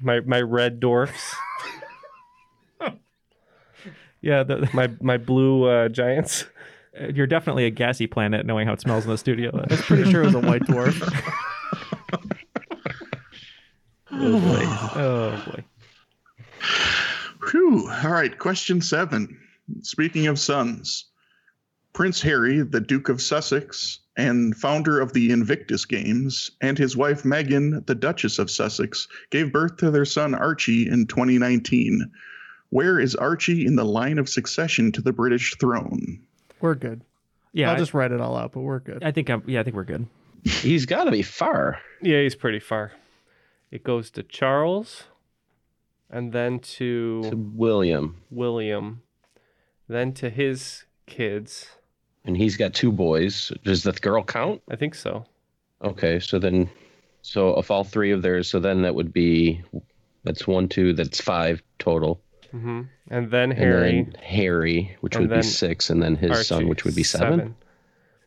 [0.00, 1.34] My my red dwarfs,
[4.24, 6.44] yeah, the, my my blue uh, giants.
[7.12, 9.50] you're definitely a gassy planet, knowing how it smells in the studio.
[9.70, 11.00] I was pretty sure it was a white dwarf.
[14.12, 14.62] oh boy!
[15.00, 15.64] Oh boy!
[17.50, 17.90] Whew.
[17.90, 19.38] All right, question seven.
[19.82, 21.06] Speaking of sons,
[21.92, 27.24] Prince Harry, the Duke of Sussex and founder of the Invictus Games, and his wife
[27.24, 32.10] Meghan, the Duchess of Sussex, gave birth to their son Archie in 2019.
[32.74, 36.20] Where is Archie in the line of succession to the British throne?
[36.60, 37.02] We're good.
[37.52, 39.04] Yeah, I'll I- just write it all out, but we're good.
[39.04, 39.44] I think I'm.
[39.46, 40.08] Yeah, I think we're good.
[40.42, 41.78] He's got to be far.
[42.02, 42.90] Yeah, he's pretty far.
[43.70, 45.04] It goes to Charles,
[46.10, 49.02] and then to, To William, William,
[49.86, 51.68] then to his kids.
[52.24, 53.52] and he's got two boys.
[53.62, 54.62] Does the girl count?
[54.68, 55.24] I think so.
[55.80, 56.68] Okay, so then,
[57.22, 59.62] so if all three of theirs, so then that would be,
[60.24, 62.20] that's one, two, that's five total.
[62.54, 66.68] Hmm And then And Harry, then Harry, which would be six, and then his son,
[66.68, 67.56] which would be seven.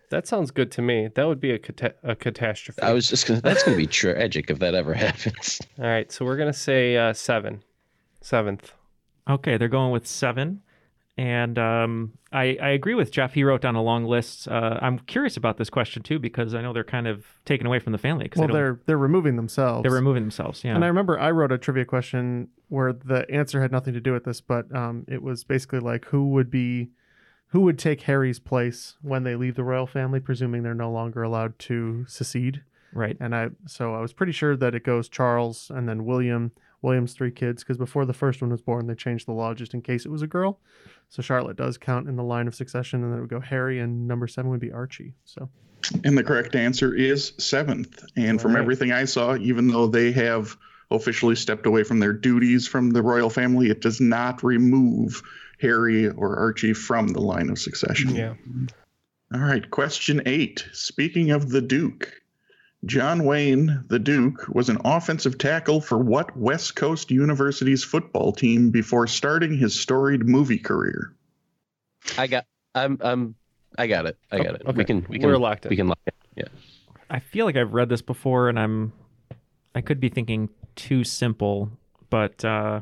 [0.09, 1.09] That sounds good to me.
[1.15, 2.81] That would be a cata- a catastrophe.
[2.81, 3.41] I was just gonna.
[3.41, 5.61] That's gonna be tragic if that ever happens.
[5.79, 7.63] All right, so we're gonna say uh, seven,
[8.21, 8.73] seventh.
[9.29, 10.61] Okay, they're going with seven.
[11.17, 13.33] And um, I, I agree with Jeff.
[13.33, 14.47] He wrote down a long list.
[14.47, 17.79] Uh, I'm curious about this question too because I know they're kind of taken away
[17.79, 18.29] from the family.
[18.35, 19.81] well, they they're they're removing themselves.
[19.81, 20.63] they're removing themselves.
[20.63, 20.75] Yeah.
[20.75, 24.13] And I remember I wrote a trivia question where the answer had nothing to do
[24.13, 26.89] with this, but um, it was basically like who would be,
[27.47, 31.23] who would take Harry's place when they leave the royal family, presuming they're no longer
[31.23, 32.61] allowed to secede.
[32.93, 33.17] right.
[33.19, 37.13] And I, so I was pretty sure that it goes Charles and then William, William's
[37.13, 39.81] three kids, because before the first one was born, they changed the law just in
[39.81, 40.59] case it was a girl.
[41.09, 43.79] So Charlotte does count in the line of succession, and then it would go Harry,
[43.79, 45.13] and number seven would be Archie.
[45.25, 45.49] So
[46.03, 48.03] And the correct answer is seventh.
[48.15, 48.61] And from Right.
[48.61, 50.57] everything I saw, even though they have
[50.91, 55.21] officially stepped away from their duties from the royal family, it does not remove
[55.59, 58.15] Harry or Archie from the line of succession.
[58.15, 58.33] Yeah.
[59.33, 60.65] All right, question eight.
[60.73, 62.11] Speaking of the Duke,
[62.87, 68.71] John Wayne, the Duke, was an offensive tackle for what West Coast University's football team
[68.71, 71.13] before starting his storied movie career?
[72.17, 72.45] I got.
[72.73, 72.97] I'm.
[73.01, 73.35] I'm.
[73.77, 74.17] I got it.
[74.31, 74.61] I got it.
[74.65, 74.77] okay.
[74.77, 75.05] We can.
[75.09, 75.29] We can.
[75.29, 75.69] We're locked in.
[75.69, 76.15] We can lock it.
[76.35, 76.47] Yeah.
[77.09, 78.93] I feel like I've read this before, and I'm
[79.75, 81.69] I could be thinking too simple,
[82.09, 82.81] but uh,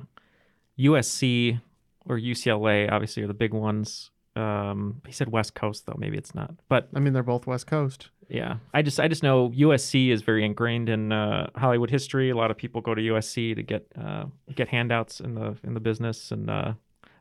[0.79, 1.59] USC
[2.05, 4.11] or UCLA obviously are the big ones.
[4.35, 6.53] Um, he said West Coast though, maybe it's not.
[6.69, 8.09] But I mean, they're both West Coast.
[8.29, 12.29] yeah, I just I just know USC is very ingrained in uh, Hollywood history.
[12.31, 15.73] A lot of people go to USC to get uh, get handouts in the in
[15.73, 16.73] the business and uh,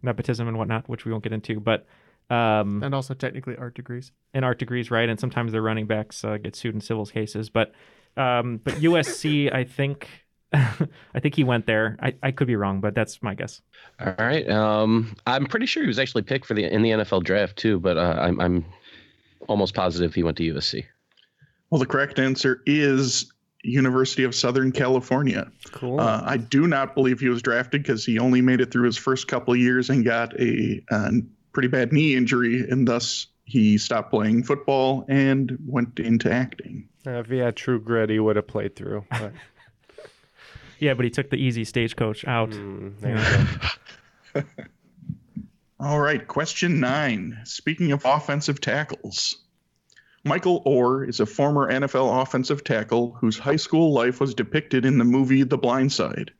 [0.02, 1.60] nepotism and whatnot, which we won't get into.
[1.60, 1.86] But
[2.30, 4.10] um, And also technically art degrees.
[4.32, 5.08] and art degrees, right?
[5.08, 7.50] And sometimes their running backs uh, get sued in civil cases.
[7.50, 7.72] But
[8.16, 10.08] um, but USC, I think,
[11.14, 11.96] I think he went there.
[12.00, 13.60] I, I could be wrong, but that's my guess.
[14.00, 14.48] All right.
[14.48, 17.80] Um, I'm pretty sure he was actually picked for the in the NFL draft too,
[17.80, 18.64] but uh, I'm I'm
[19.48, 20.84] almost positive he went to USC.
[21.70, 23.32] Well, the correct answer is
[23.64, 25.50] University of Southern California.
[25.72, 25.98] Cool.
[25.98, 28.96] Uh, I do not believe he was drafted because he only made it through his
[28.96, 31.10] first couple of years and got a uh,
[31.52, 36.88] pretty bad knee injury, and thus he stopped playing football and went into acting.
[37.06, 39.04] Uh, if he had true grit, he would have played through.
[39.10, 39.32] But,
[40.78, 42.50] Yeah, but he took the easy stagecoach out.
[42.50, 44.44] mm, there.
[45.80, 47.40] All right, question nine.
[47.44, 49.36] Speaking of offensive tackles,
[50.24, 54.96] Michael Oher is a former NFL offensive tackle whose high school life was depicted in
[54.98, 56.30] the movie The Blind Side.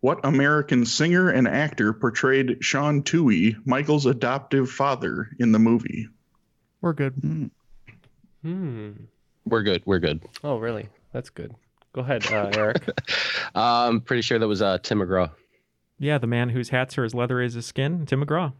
[0.00, 6.08] What American singer and actor portrayed Sean Tuohy, Michael's adoptive father, in the movie?
[6.80, 7.50] We're good.
[8.42, 8.92] Hmm.
[9.44, 9.82] We're good.
[9.84, 10.22] We're good.
[10.44, 10.88] Oh, really?
[11.12, 11.54] That's good.
[11.96, 12.90] Go ahead, uh, Eric.
[13.54, 15.30] I'm pretty sure that was uh, Tim McGraw.
[15.98, 18.52] Yeah, the man whose hats are as leather as his skin, Tim McGraw.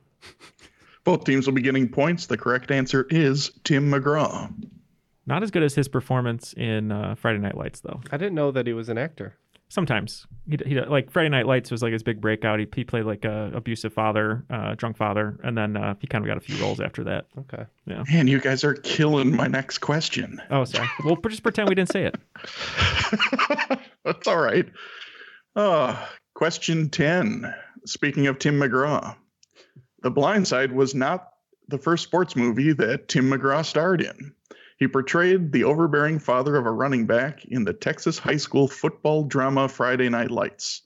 [1.05, 2.25] Both teams will be getting points.
[2.27, 4.51] The correct answer is Tim McGraw.
[5.27, 8.01] Not as good as his performance in uh, Friday Night Lights, though.
[8.11, 9.37] I didn't know that he was an actor.
[9.69, 12.61] Sometimes he, he like Friday Night Lights was like his big breakout.
[12.61, 16.25] He, he played like a abusive father, uh, drunk father, and then uh, he kind
[16.25, 17.27] of got a few roles after that.
[17.37, 17.65] Okay.
[17.87, 18.05] Yeah.
[18.11, 20.41] Man, you guys are killing my next question.
[20.51, 20.89] Oh, sorry.
[21.05, 22.17] Well, just pretend we didn't say it.
[24.05, 24.67] That's all right.
[25.57, 25.97] Uh,
[26.35, 27.53] question 10.
[27.87, 29.17] Speaking of Tim McGraw,
[30.03, 31.31] The Blind Side was not
[31.69, 34.33] the first sports movie that Tim McGraw starred in.
[34.77, 39.25] He portrayed the overbearing father of a running back in the Texas high school football
[39.25, 40.83] drama Friday Night Lights.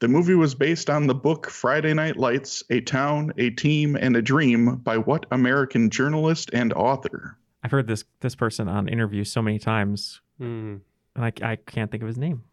[0.00, 4.16] The movie was based on the book Friday Night Lights A Town, a Team, and
[4.16, 7.36] a Dream by what American journalist and author?
[7.64, 10.76] I've heard this this person on interviews so many times, Hmm.
[11.16, 12.44] and I, I can't think of his name.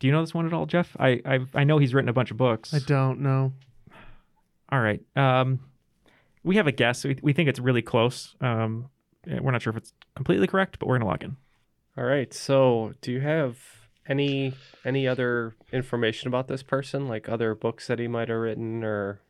[0.00, 0.96] Do you know this one at all, Jeff?
[0.98, 2.74] I I, I know he's written a bunch of books.
[2.74, 3.52] I don't know.
[4.70, 5.00] All right.
[5.14, 5.60] Um,
[6.42, 7.04] we have a guess.
[7.04, 8.34] We, we think it's really close.
[8.40, 8.90] Um,
[9.26, 11.36] we're not sure if it's completely correct, but we're gonna log in.
[11.96, 12.32] All right.
[12.34, 13.56] So, do you have
[14.06, 18.82] any any other information about this person, like other books that he might have written,
[18.84, 19.20] or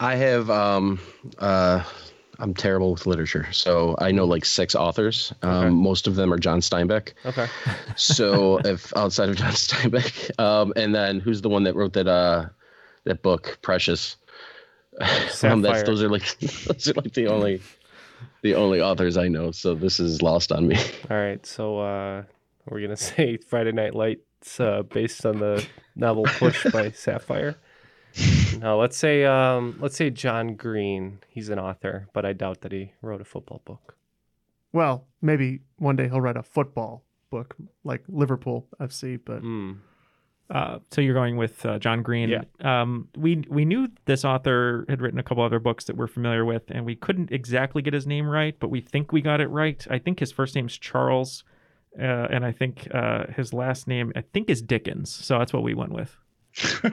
[0.00, 1.00] I have um
[1.38, 1.84] uh
[2.40, 5.32] I'm terrible with literature, so I know like six authors.
[5.42, 5.68] Um, Okay.
[5.70, 7.12] Most of them are John Steinbeck.
[7.24, 7.46] okay?
[7.96, 12.08] So if outside of John Steinbeck, um, and then who's the one that wrote that
[12.08, 12.46] uh
[13.04, 14.16] that book Precious?
[15.42, 17.60] Um, that's those are like those are like the only
[18.42, 19.50] the only authors I know.
[19.50, 20.76] So this is lost on me.
[21.10, 21.44] All right.
[21.46, 22.22] So, uh,
[22.66, 25.64] we're gonna say Friday Night Lights, uh, based on the
[25.96, 27.56] novel Push by Sapphire.
[28.58, 31.18] No, let's say um, let's say John Green.
[31.28, 33.96] He's an author, but I doubt that he wrote a football book.
[34.72, 39.72] Well, maybe one day he'll write a football book like Liverpool FC, but Hmm.
[40.50, 42.28] Uh, so you're going with uh, John Green.
[42.28, 42.42] Yeah.
[42.60, 46.44] Um, we we knew this author had written a couple other books that we're familiar
[46.44, 49.48] with, and we couldn't exactly get his name right, but we think we got it
[49.48, 49.84] right.
[49.90, 51.44] I think his first name's Charles,
[51.98, 55.10] uh, and I think uh, his last name I think is Dickens.
[55.10, 56.14] So that's what we went with.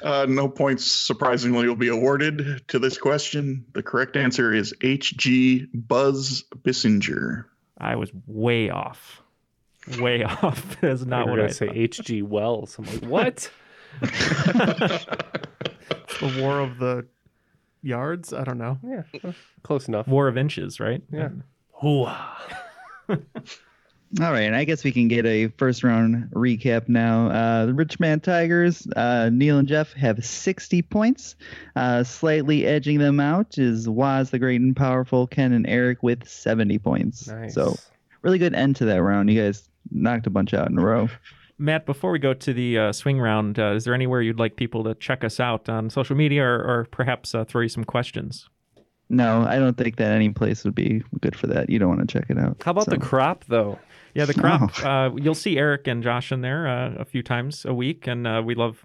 [0.00, 3.64] Uh, no points, surprisingly, will be awarded to this question.
[3.72, 5.66] The correct answer is H.G.
[5.74, 7.44] Buzz Bissinger.
[7.78, 9.22] I was way off.
[9.98, 10.80] Way off.
[10.80, 11.68] That's I not were what I say.
[11.72, 12.22] H.G.
[12.22, 12.78] Wells.
[12.78, 13.50] I'm like, what?
[16.20, 17.06] the War of the
[17.82, 18.32] Yards.
[18.32, 18.78] I don't know.
[18.84, 19.02] yeah,
[19.62, 20.06] close enough.
[20.08, 21.02] War of Inches, right?
[21.12, 21.30] Yeah.
[24.20, 27.28] All right, and I guess we can get a first round recap now.
[27.28, 31.36] Uh, the Richmond Tigers, uh, Neil and Jeff have 60 points.
[31.76, 36.26] Uh, slightly edging them out is Waz the Great and Powerful, Ken and Eric with
[36.26, 37.28] 70 points.
[37.28, 37.52] Nice.
[37.54, 37.76] So,
[38.22, 39.30] really good end to that round.
[39.30, 41.08] You guys knocked a bunch out in a row.
[41.58, 44.56] Matt, before we go to the uh, swing round, uh, is there anywhere you'd like
[44.56, 47.84] people to check us out on social media or, or perhaps uh, throw you some
[47.84, 48.48] questions?
[49.10, 51.70] No, I don't think that any place would be good for that.
[51.70, 52.62] You don't want to check it out.
[52.62, 53.78] How about the crop though?
[54.14, 54.84] Yeah, the crop.
[54.84, 58.26] Uh, you'll see Eric and Josh in there uh, a few times a week, and
[58.26, 58.84] uh, we love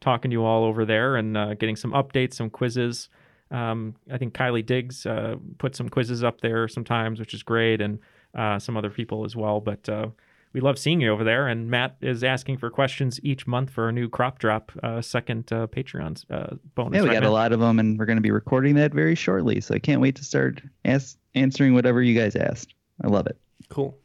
[0.00, 3.08] talking to you all over there and uh, getting some updates, some quizzes.
[3.50, 7.80] Um, I think Kylie Diggs uh, put some quizzes up there sometimes, which is great,
[7.80, 7.98] and
[8.34, 9.60] uh, some other people as well.
[9.60, 10.08] But uh,
[10.54, 11.48] we love seeing you over there.
[11.48, 15.52] And Matt is asking for questions each month for a new crop drop, uh, second
[15.52, 16.96] uh, Patreon uh, bonus.
[16.96, 17.30] Yeah, we right, got Matt?
[17.30, 19.60] a lot of them, and we're going to be recording that very shortly.
[19.60, 22.72] So I can't wait to start ask, answering whatever you guys asked.
[23.02, 23.36] I love it.
[23.68, 23.98] Cool.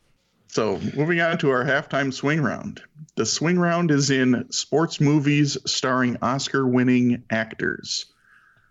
[0.47, 2.81] So, moving on to our halftime swing round.
[3.15, 8.07] The swing round is in sports movies starring Oscar winning actors.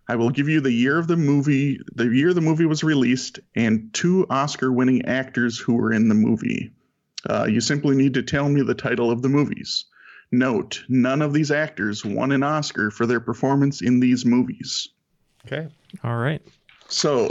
[0.09, 3.39] I will give you the year of the movie, the year the movie was released,
[3.55, 6.73] and two Oscar winning actors who were in the movie.
[7.29, 9.85] Uh, you simply need to tell me the title of the movies.
[10.31, 14.89] Note, none of these actors won an Oscar for their performance in these movies.
[15.47, 15.69] Okay.
[16.05, 16.43] All right.
[16.89, 17.31] So,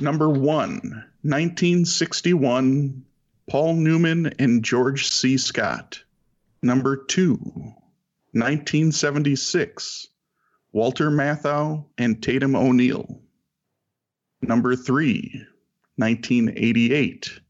[0.00, 0.80] number one,
[1.22, 3.04] 1961,
[3.48, 5.36] Paul Newman and George C.
[5.36, 6.02] Scott.
[6.62, 7.38] Number two,
[8.32, 10.08] 1976,
[10.72, 13.20] Walter Matthau and Tatum O'Neal.
[14.42, 15.44] Number three,
[15.96, 17.40] 1988,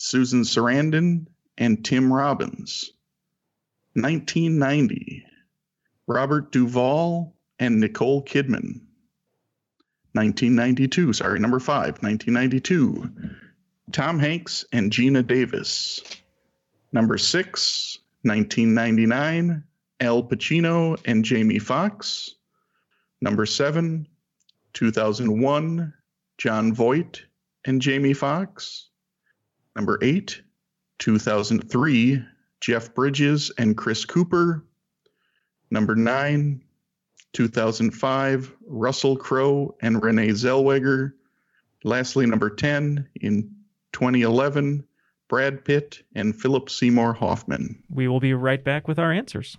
[0.00, 1.26] Susan Sarandon
[1.58, 2.92] and Tim Robbins.
[3.94, 5.26] 1990,
[6.06, 8.80] Robert Duvall and Nicole Kidman.
[10.12, 13.10] 1992, sorry, number five, 1992,
[13.90, 16.00] Tom Hanks and Geena Davis.
[16.92, 19.64] Number six, 1999,
[19.98, 22.36] Al Pacino and Jamie Foxx.
[23.20, 24.06] Number seven,
[24.74, 25.92] 2001,
[26.38, 27.20] Jon Voight
[27.64, 28.90] and Jamie Foxx.
[29.78, 30.42] Number eight,
[30.98, 32.20] 2003,
[32.60, 34.64] Jeff Bridges and Chris Cooper.
[35.70, 36.64] Number nine,
[37.34, 41.12] 2005, Russell Crowe and Renee Zellweger.
[41.84, 43.54] Lastly, number 10, in
[43.92, 44.82] 2011,
[45.28, 47.80] Brad Pitt, and Philip Seymour Hoffman.
[47.88, 49.58] We will be right back with our answers.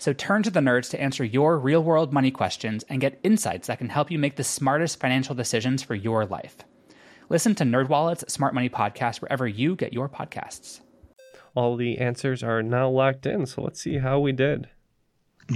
[0.00, 3.66] So turn to the nerds to answer your real world money questions and get insights
[3.66, 6.56] that can help you make the smartest financial decisions for your life.
[7.28, 10.80] Listen to NerdWallet's Smart Money Podcast wherever you get your podcasts.
[11.54, 14.70] All the answers are now locked in, so let's see how we did.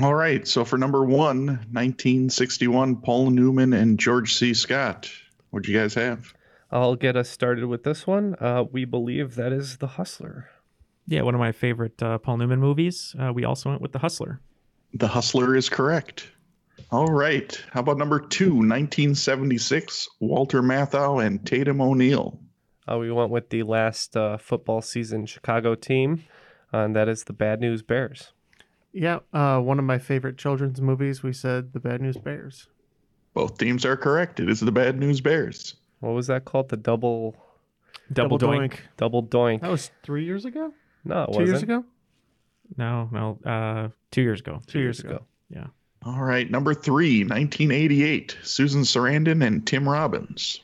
[0.03, 0.47] All right.
[0.47, 4.53] So for number one, 1961, Paul Newman and George C.
[4.53, 5.11] Scott.
[5.49, 6.35] What'd you guys have?
[6.71, 8.35] I'll get us started with this one.
[8.39, 10.51] Uh, we believe that is The Hustler.
[11.07, 13.15] Yeah, one of my favorite uh, Paul Newman movies.
[13.19, 14.41] Uh, we also went with The Hustler.
[14.95, 16.29] The Hustler is correct.
[16.91, 17.61] All right.
[17.73, 22.39] How about number two, 1976, Walter Matthau and Tatum O'Neal?
[22.91, 26.25] Uh, we went with the last uh, football season Chicago team,
[26.73, 28.33] uh, and that is the Bad News Bears.
[28.93, 31.23] Yeah, uh, one of my favorite children's movies.
[31.23, 32.69] We said the Bad News Bears.
[33.33, 34.39] Both teams are correct.
[34.39, 35.75] It is the Bad News Bears.
[36.01, 36.69] What was that called?
[36.69, 37.35] The double,
[38.13, 38.71] Double, Double doink.
[38.73, 38.79] doink.
[38.97, 39.61] double doink.
[39.63, 40.73] That was three years ago.
[41.05, 41.71] No, it Two years wasn't.
[41.71, 41.85] ago.
[42.77, 44.61] No, no, uh, two years ago.
[44.67, 45.23] Two years ago.
[45.51, 45.67] Yeah.
[46.05, 46.51] All right.
[46.51, 50.63] Number three, 1988, Susan Sarandon and Tim Robbins.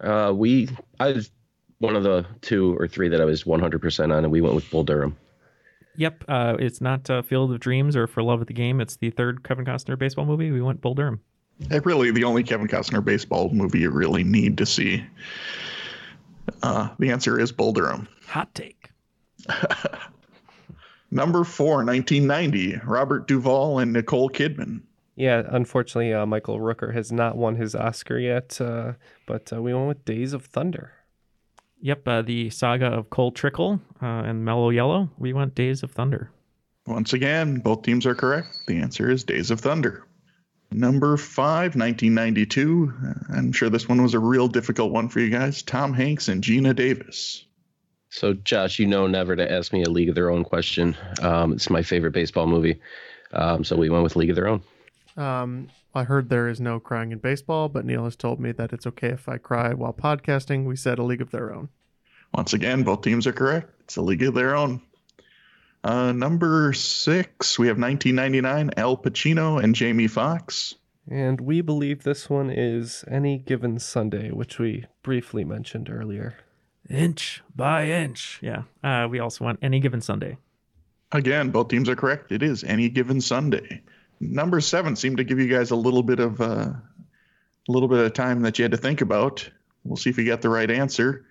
[0.00, 0.68] Uh, we,
[0.98, 1.30] I was
[1.78, 4.70] one of the two or three that I was 100% on, and we went with
[4.70, 5.16] Bull Durham.
[5.96, 6.24] Yep.
[6.28, 8.80] Uh, it's not uh, Field of Dreams or For Love of the Game.
[8.80, 10.50] It's the third Kevin Costner baseball movie.
[10.50, 11.20] We went Bull Durham.
[11.70, 15.04] Eh, really, the only Kevin Costner baseball movie you really need to see.
[16.62, 18.08] Uh, the answer is Bull Durham.
[18.26, 18.83] Hot take.
[21.10, 24.82] Number four, 1990, Robert Duvall and Nicole Kidman.
[25.16, 28.94] Yeah, unfortunately, uh, Michael Rooker has not won his Oscar yet, uh,
[29.26, 30.92] but uh, we went with Days of Thunder.
[31.80, 32.08] Yep.
[32.08, 35.10] Uh, the saga of Cole Trickle uh, and Mellow Yellow.
[35.18, 36.30] We went Days of Thunder.
[36.86, 38.48] Once again, both teams are correct.
[38.66, 40.04] The answer is Days of Thunder.
[40.72, 42.92] Number five, 1992.
[42.92, 45.62] Uh, I'm sure this one was a real difficult one for you guys.
[45.62, 47.44] Tom Hanks and Geena Davis.
[48.14, 50.96] So, Josh, you know never to ask me a League of Their Own question.
[51.20, 52.80] Um, it's my favorite baseball movie.
[53.32, 54.62] Um, so we went with League of Their Own.
[55.16, 58.72] Um, I heard there is no crying in baseball, but Neil has told me that
[58.72, 60.64] it's okay if I cry while podcasting.
[60.64, 61.70] We said a league of their own.
[62.32, 63.68] Once again, both teams are correct.
[63.80, 64.80] It's a league of their own.
[65.82, 70.76] Uh, number six, we have 1999, Al Pacino and Jamie Foxx.
[71.10, 76.36] And we believe this one is Any Given Sunday, which we briefly mentioned earlier.
[76.90, 78.38] Inch by inch.
[78.42, 78.62] Yeah.
[78.82, 80.36] Uh, we also want Any Given Sunday.
[81.12, 82.32] Again, both teams are correct.
[82.32, 83.82] It is any given Sunday.
[84.20, 86.72] Number seven seemed to give you guys a little bit of uh,
[87.68, 89.48] a little bit of time that you had to think about.
[89.84, 91.24] We'll see if you got the right answer.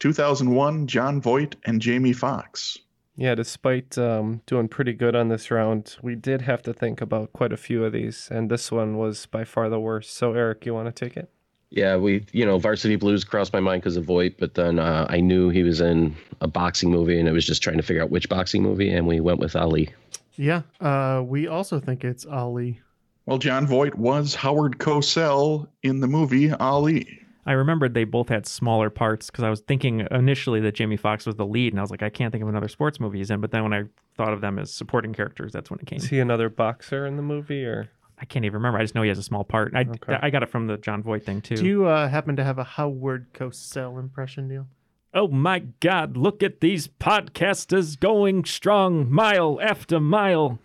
[0.00, 2.78] 2001, Jon Voight and Jamie Foxx.
[3.16, 7.32] Yeah, despite um, doing pretty good on this round, we did have to think about
[7.32, 10.16] quite a few of these, and this one was by far the worst.
[10.16, 11.30] So, Eric, you want to take it?
[11.74, 15.06] Yeah, we, you know, Varsity Blues crossed my mind because of Voight, but then uh,
[15.10, 18.00] I knew he was in a boxing movie, and I was just trying to figure
[18.00, 19.90] out which boxing movie, and we went with Ali.
[20.36, 22.80] Yeah, uh, we also think it's Ali.
[23.26, 27.20] Well, Jon Voight was Howard Cosell in the movie Ali.
[27.46, 31.26] I remembered they both had smaller parts because I was thinking initially that Jamie Foxx
[31.26, 33.30] was the lead, and I was like, I can't think of another sports movie he's
[33.30, 33.40] in.
[33.40, 33.84] But then when I
[34.16, 35.98] thought of them as supporting characters, that's when it came.
[35.98, 38.78] Is he another boxer in the movie, or I can't even remember.
[38.78, 39.72] I just know he has a small part.
[39.74, 40.18] I, Okay.
[40.20, 41.56] I got it from the Jon Voight thing too.
[41.56, 44.66] Do you uh, happen to have a Howard Cosell impression, Neil?
[45.12, 46.16] Oh my God!
[46.16, 50.58] Look at these podcasters going strong, mile after mile.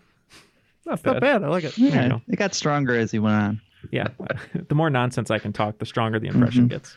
[0.86, 1.44] not Not bad.
[1.44, 1.74] I like it.
[1.76, 3.60] There you Yeah, it got stronger as he went on.
[3.90, 4.08] Yeah.
[4.68, 6.96] the more nonsense I can talk, the stronger the impression gets.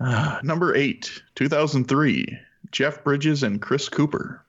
[0.00, 2.38] Uh, number eight, 2003,
[2.72, 4.43] Jeff Bridges and Chris Cooper.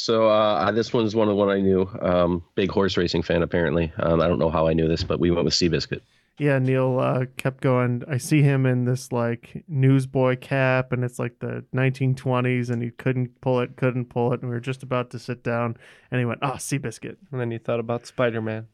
[0.00, 1.86] So uh, this one's one of the one I knew.
[2.00, 3.92] Um, big horse racing fan, apparently.
[3.98, 6.00] Um, I don't know how I knew this, but we went with Seabiscuit.
[6.38, 8.02] Yeah, Neil uh, kept going.
[8.08, 12.92] I see him in this like newsboy cap, and it's like the 1920s, and he
[12.92, 15.76] couldn't pull it, couldn't pull it, and we were just about to sit down,
[16.10, 18.68] and he went, "Ah, Seabiscuit." And then he thought about Spider Man.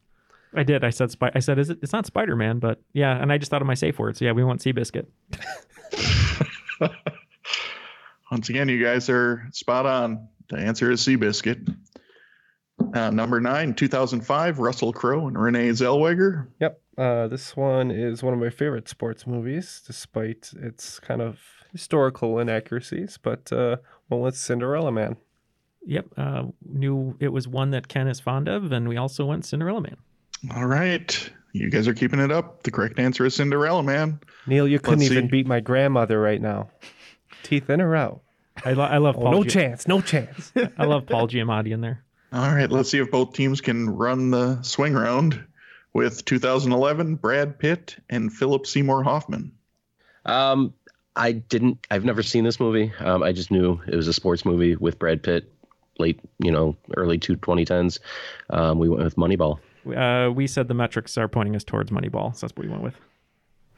[0.54, 0.84] I did.
[0.84, 1.80] I said, Spi- I said, is it?
[1.82, 3.20] It's not Spider Man, but yeah.
[3.20, 4.20] And I just thought of my safe words.
[4.20, 5.06] Yeah, we want Seabiscuit.
[8.30, 10.28] Once again, you guys are spot on.
[10.49, 11.74] The answer is Seabiscuit.
[12.94, 16.49] Uh, number nine, 2005, Russell Crowe and Renee Zellweger.
[16.61, 16.80] Yep.
[16.97, 21.40] Uh, this one is one of my favorite sports movies, despite its kind of
[21.72, 23.18] historical inaccuracies.
[23.20, 23.76] But uh,
[24.09, 25.16] well, it's Cinderella Man.
[25.86, 26.07] Yep.
[26.16, 29.80] Uh, knew it was one that Ken is fond of, and we also went Cinderella
[29.80, 29.97] Man.
[30.55, 31.30] All right.
[31.53, 32.62] You guys are keeping it up.
[32.62, 34.20] The correct answer is Cinderella Man.
[34.47, 35.30] Neil, you couldn't Let's even see.
[35.30, 36.68] beat my grandmother right now.
[37.42, 38.20] Teeth in or out?
[38.64, 39.32] I, lo- I love Oh, Paul.
[39.32, 39.86] no Gi- chance.
[39.88, 40.52] No chance.
[40.78, 42.02] I love Paul Giamatti in there.
[42.32, 42.70] All right.
[42.70, 45.42] Let's see if both teams can run the swing round
[45.92, 49.52] with 2011, Brad Pitt and Philip Seymour Hoffman.
[50.24, 50.74] Um,
[51.14, 51.86] I didn't.
[51.90, 52.92] I've never seen this movie.
[53.00, 55.50] Um, I just knew it was a sports movie with Brad Pitt,
[55.98, 58.00] late, you know, early two 2010s.
[58.50, 59.59] Um, we went with Moneyball.
[59.96, 62.82] Uh, we said the metrics are pointing us towards Moneyball, so that's what we went
[62.82, 62.94] with.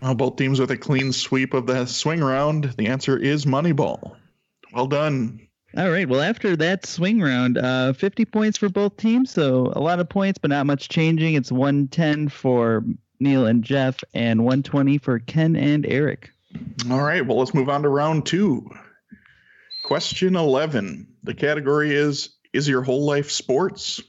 [0.00, 2.64] Well, both teams with a clean sweep of the swing round.
[2.78, 4.16] The answer is Moneyball.
[4.72, 5.48] Well done.
[5.76, 6.08] All right.
[6.08, 9.30] Well, after that swing round, uh, 50 points for both teams.
[9.30, 11.34] So a lot of points, but not much changing.
[11.34, 12.84] It's 110 for
[13.20, 16.30] Neil and Jeff, and 120 for Ken and Eric.
[16.90, 17.26] All right.
[17.26, 18.70] Well, let's move on to round two.
[19.84, 21.06] Question 11.
[21.22, 24.02] The category is Is your whole life sports?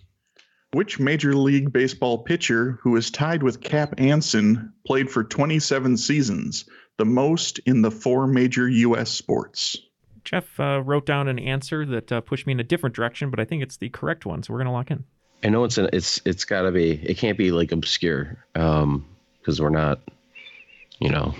[0.72, 6.66] Which Major League Baseball pitcher who is tied with Cap Anson played for 27 seasons,
[6.97, 9.10] the most in the four major U.S.
[9.10, 9.78] sports?
[10.30, 13.39] Jeff uh, wrote down an answer that uh, pushed me in a different direction, but
[13.39, 15.03] I think it's the correct one, so we're gonna lock in.
[15.43, 16.91] I know it's an, it's it's got to be.
[16.91, 19.05] It can't be like obscure um,
[19.39, 20.01] because we're not,
[20.99, 21.34] you know,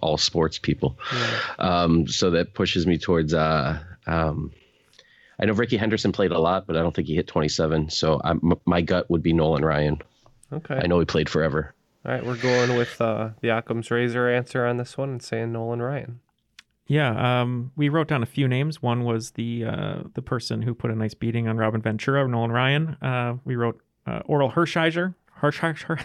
[0.00, 0.96] all sports people.
[1.58, 3.34] Um, so that pushes me towards.
[3.34, 4.52] Uh, um,
[5.40, 7.90] I know Rickey Henderson played a lot, but I don't think he hit 27.
[7.90, 10.00] So I'm, m- my gut would be Nolan Ryan.
[10.52, 10.76] Okay.
[10.76, 11.74] I know he played forever.
[12.04, 15.52] All right, we're going with uh, the Occam's razor answer on this one and saying
[15.52, 16.20] Nolan Ryan.
[16.92, 18.82] Yeah, um, we wrote down a few names.
[18.82, 22.52] One was the uh, the person who put a nice beating on Robin Ventura, Nolan
[22.52, 22.88] Ryan.
[23.00, 25.14] Uh, we wrote uh, Orel Hershiser.
[25.40, 25.98] Hershiser.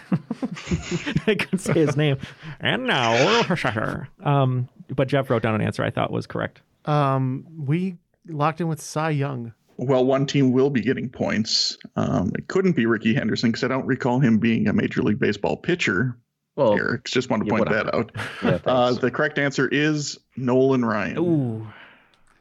[1.28, 2.16] I couldn't say his name.
[2.60, 4.06] And now Orel Hershiser.
[4.26, 6.62] Um, but Jeff wrote down an answer I thought was correct.
[6.86, 9.52] Um, we locked in with Cy Young.
[9.76, 11.76] Well, one team will be getting points.
[11.96, 15.18] Um, it couldn't be Rickey Henderson because I don't recall him being a Major League
[15.18, 16.16] Baseball pitcher.
[16.58, 18.10] Well, Eric, just wanted to point that out.
[18.42, 21.18] Yeah, uh, the correct answer is Nolan Ryan.
[21.18, 21.66] Ooh.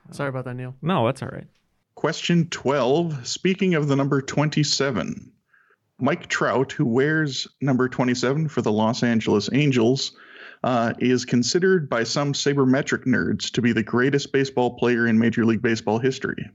[0.10, 0.74] Sorry about that, Neil.
[0.82, 1.46] No, that's all right.
[1.94, 3.28] Question 12.
[3.28, 5.32] Speaking of the number 27,
[6.00, 10.14] Mike Trout, who wears number 27 for the Los Angeles Angels,
[10.64, 15.46] uh, is considered by some sabermetric nerds to be the greatest baseball player in Major
[15.46, 16.50] League Baseball history.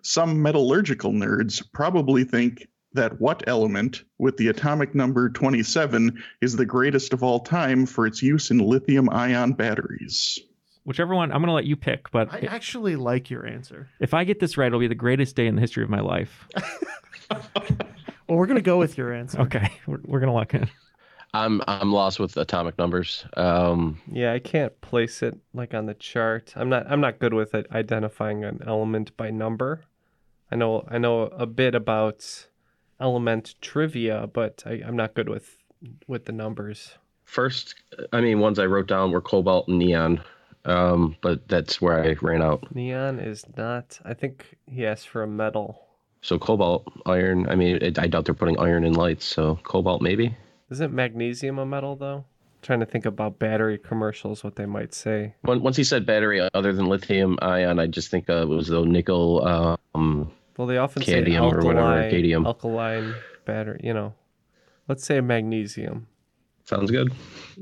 [0.00, 2.66] Some metallurgical nerds probably think
[2.96, 8.06] that what element with the atomic number 27 is the greatest of all time for
[8.06, 10.38] its use in lithium ion batteries?
[10.84, 12.10] Whichever one, I'm going to let you pick.
[12.10, 13.88] But I actually like your answer.
[14.00, 16.00] if I get this right, it'll be the greatest day in the history of my
[16.00, 16.46] life.
[18.28, 19.40] Well, we're gonna go with your answer.
[19.42, 20.68] Okay, we're, we're going to lock in.
[21.32, 23.24] I'm I'm lost with atomic numbers.
[23.36, 26.52] Um, Yeah, I can't place it like on the chart.
[26.56, 29.82] I'm not I'm not good with it identifying an element by number.
[30.50, 32.46] I know I know a bit about
[33.00, 35.56] element trivia, but I, I'm not good with
[36.06, 36.94] with the numbers.
[37.24, 37.74] first,
[38.12, 40.22] I mean, ones I wrote down were cobalt and neon,
[40.64, 42.74] um, but that's where I ran out.
[42.74, 43.98] Neon is not.
[44.04, 45.82] I think he asked for a metal.
[46.22, 47.48] So cobalt, iron.
[47.48, 49.26] I mean, it, I doubt they're putting iron in lights.
[49.26, 50.36] So cobalt, maybe.
[50.70, 52.24] Isn't magnesium a metal though?
[52.66, 55.34] trying to think about battery commercials, what they might say.
[55.42, 58.66] When, once he said battery other than lithium ion, I just think uh, it was
[58.66, 59.78] the nickel.
[59.94, 62.46] Um, Well, they often cadmium say alkaline, or whatever, cadmium.
[62.46, 63.80] alkaline battery.
[63.82, 64.14] You know,
[64.88, 66.06] let's say magnesium.
[66.64, 67.12] Sounds good.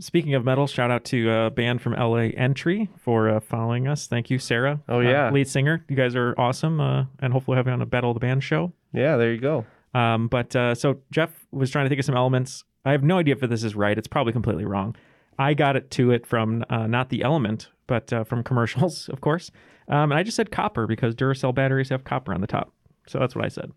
[0.01, 4.07] Speaking of metal, shout out to a band from LA Entry for uh, following us.
[4.07, 4.81] Thank you, Sarah.
[4.89, 5.31] Oh, uh, yeah.
[5.31, 5.85] lead singer.
[5.91, 8.21] You guys are awesome, uh, and hopefully we'll have you on a Battle of the
[8.21, 8.73] Band show.
[8.95, 9.67] Yeah, there you go.
[9.93, 12.65] Um, but uh, so Jeff was trying to think of some elements.
[12.85, 13.97] I have no idea if this is right.
[13.97, 14.97] It's probably completely wrong.
[15.39, 19.21] I got it to it from uh, not the element, but uh, from commercials, of
[19.21, 19.51] course.
[19.89, 22.73] Um, and I just said copper because Duracell batteries have copper on the top.
[23.07, 23.73] So that's what I said.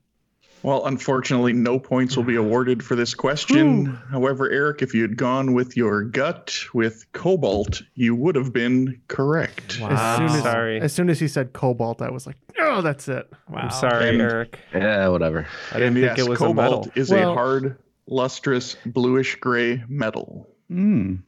[0.64, 3.86] Well, unfortunately, no points will be awarded for this question.
[4.12, 9.00] However, Eric, if you had gone with your gut with cobalt, you would have been
[9.08, 9.80] correct.
[9.82, 10.82] As soon as, sorry.
[10.82, 13.32] As soon as he said cobalt, I was like, oh, that's it.
[13.54, 14.60] I'm sorry, And- Eric.
[14.74, 15.46] Yeah, whatever.
[15.72, 16.92] I didn't and think yes, it was a cobalt metal.
[16.96, 20.48] is Well- a hard, lustrous, bluish gray metal.
[20.72, 21.20] Mm.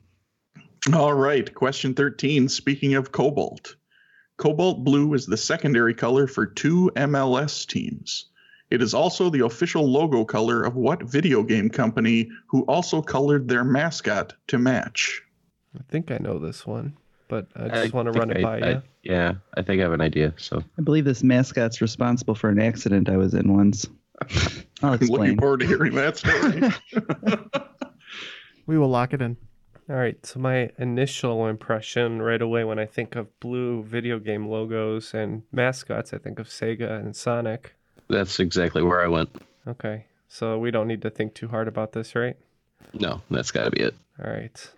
[0.94, 2.50] All right, question 13.
[2.50, 3.76] Speaking of cobalt,
[4.44, 8.26] cobalt blue is the secondary color for two MLS teams.
[8.72, 13.48] It is also the official logo color of what video game company who also colored
[13.48, 15.22] their mascot to match?
[15.78, 16.96] I think I know this one,
[17.28, 18.82] but I just I want to think run it I- by I- you.
[19.02, 20.34] Yeah, I think I have an idea.
[20.38, 23.88] So I believe this mascot's responsible for an accident I was in once.
[24.84, 26.62] I'll I'm looking forward to hearing that story.
[28.68, 29.36] We will lock it in.
[29.90, 34.48] All right, so my initial impression right away when I think of blue video game
[34.48, 37.74] logos and mascots, I think of Sega and Sonic.
[38.08, 39.30] that's exactly where I went.
[39.68, 42.38] Okay, so we don't need to think too hard about this, right?
[42.94, 43.96] No, that's got to be it.
[44.24, 44.72] All right.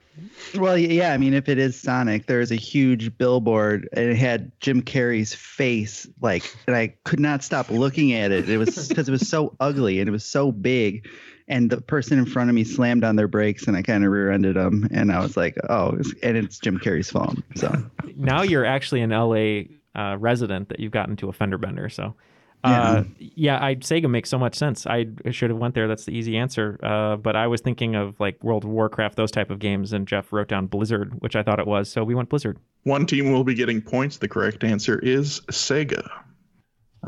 [0.55, 4.17] Well, yeah, I mean, if it is Sonic, there is a huge billboard and it
[4.17, 8.49] had Jim Carrey's face, like, and I could not stop looking at it.
[8.49, 11.07] It was because it was so ugly and it was so big.
[11.47, 14.11] And the person in front of me slammed on their brakes and I kind of
[14.11, 14.87] rear ended them.
[14.91, 17.43] And I was like, oh, and it's Jim Carrey's phone.
[17.55, 17.73] So,
[18.15, 19.63] now you're actually an LA
[19.95, 21.89] uh, resident that you've gotten to a fender bender.
[21.89, 22.15] So,
[22.63, 24.85] uh, yeah, I Sega makes so much sense.
[24.85, 25.87] I should have went there.
[25.87, 26.79] That's the easy answer.
[26.83, 30.07] Uh, but I was thinking of like World of Warcraft, those type of games, and
[30.07, 31.91] Jeff wrote down Blizzard, which I thought it was.
[31.91, 32.59] So we went Blizzard.
[32.83, 34.17] One team will be getting points.
[34.17, 36.07] The correct answer is Sega.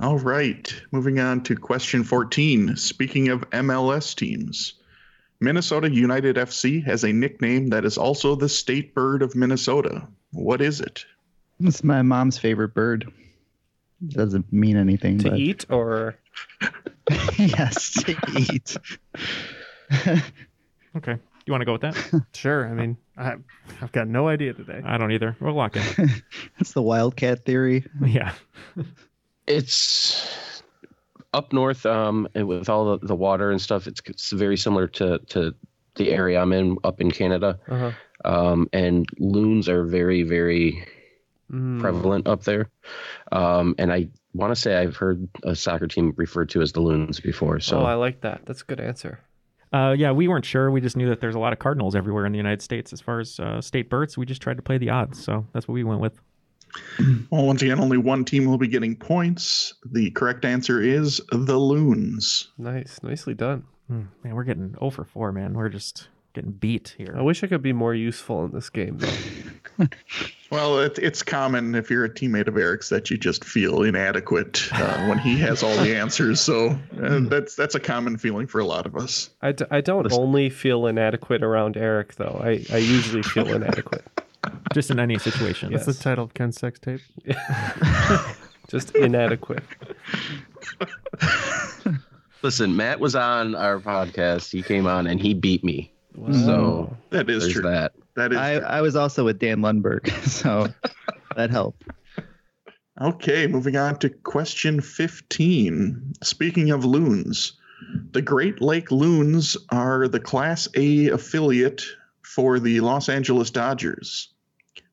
[0.01, 2.75] All right, moving on to question 14.
[2.77, 4.73] Speaking of MLS teams,
[5.39, 10.07] Minnesota United FC has a nickname that is also the state bird of Minnesota.
[10.31, 11.05] What is it?
[11.59, 13.11] it's my mom's favorite bird.
[14.07, 15.19] Doesn't mean anything.
[15.19, 16.15] To but eat or
[17.37, 18.77] yes, to eat.
[20.95, 21.17] Okay,
[21.47, 22.23] you want to go with that?
[22.35, 22.67] Sure.
[22.67, 23.33] I mean, I,
[23.81, 24.79] I've got no idea today.
[24.85, 25.35] I don't either.
[25.39, 25.83] We'll lock in.
[26.59, 27.85] That's the wildcat theory.
[28.05, 28.33] yeah.
[29.47, 30.61] It's
[31.33, 33.87] up north, um, and with all the, the water and stuff.
[33.87, 35.53] It's, it's very similar to to
[35.95, 37.59] the area I'm in up in Canada.
[37.67, 37.91] uh-huh.
[38.25, 40.87] Um, and loons are very very
[41.51, 41.79] Mm.
[41.81, 42.69] prevalent up there.
[43.31, 46.79] Um, and I want to say I've heard a soccer team referred to as the
[46.79, 47.59] loons before.
[47.59, 48.41] So oh, I like that.
[48.45, 49.19] That's a good answer.
[49.71, 50.71] Uh, yeah, we weren't sure.
[50.71, 53.01] We just knew that there's a lot of cardinals everywhere in the United States as
[53.01, 54.17] far as uh, state birds.
[54.17, 56.19] We just tried to play the odds, so that's what we went with.
[57.29, 59.73] Well, once again, only one team will be getting points.
[59.85, 62.49] The correct answer is the Loons.
[62.57, 63.63] Nice, nicely done.
[63.87, 65.53] Hmm, man, we're getting 0 for 4, man.
[65.53, 67.15] We're just getting beat here.
[67.17, 68.97] I wish I could be more useful in this game.
[68.99, 69.87] Though.
[70.51, 74.69] Well, it, it's common if you're a teammate of Eric's that you just feel inadequate
[74.71, 76.39] uh, when he has all the answers.
[76.41, 79.31] So uh, that's that's a common feeling for a lot of us.
[79.41, 82.39] I, d- I don't only feel inadequate around Eric though.
[82.43, 84.05] I, I usually feel inadequate.
[84.75, 85.71] Just in any situation.
[85.71, 85.85] Yes.
[85.85, 87.01] That's the title of Ken's sex tape.
[88.69, 89.63] Just inadequate.
[92.41, 94.51] listen, Matt was on our podcast.
[94.51, 95.91] He came on and he beat me.
[96.31, 97.63] So That is true.
[97.63, 97.93] that.
[98.15, 98.67] That is I, true.
[98.67, 100.67] I was also with Dan Lundberg, so
[101.35, 101.83] that helped.
[103.01, 106.13] Okay, moving on to question 15.
[106.21, 107.53] Speaking of loons,
[108.11, 111.83] the Great Lake Loons are the Class A affiliate
[112.21, 114.32] for the Los Angeles Dodgers.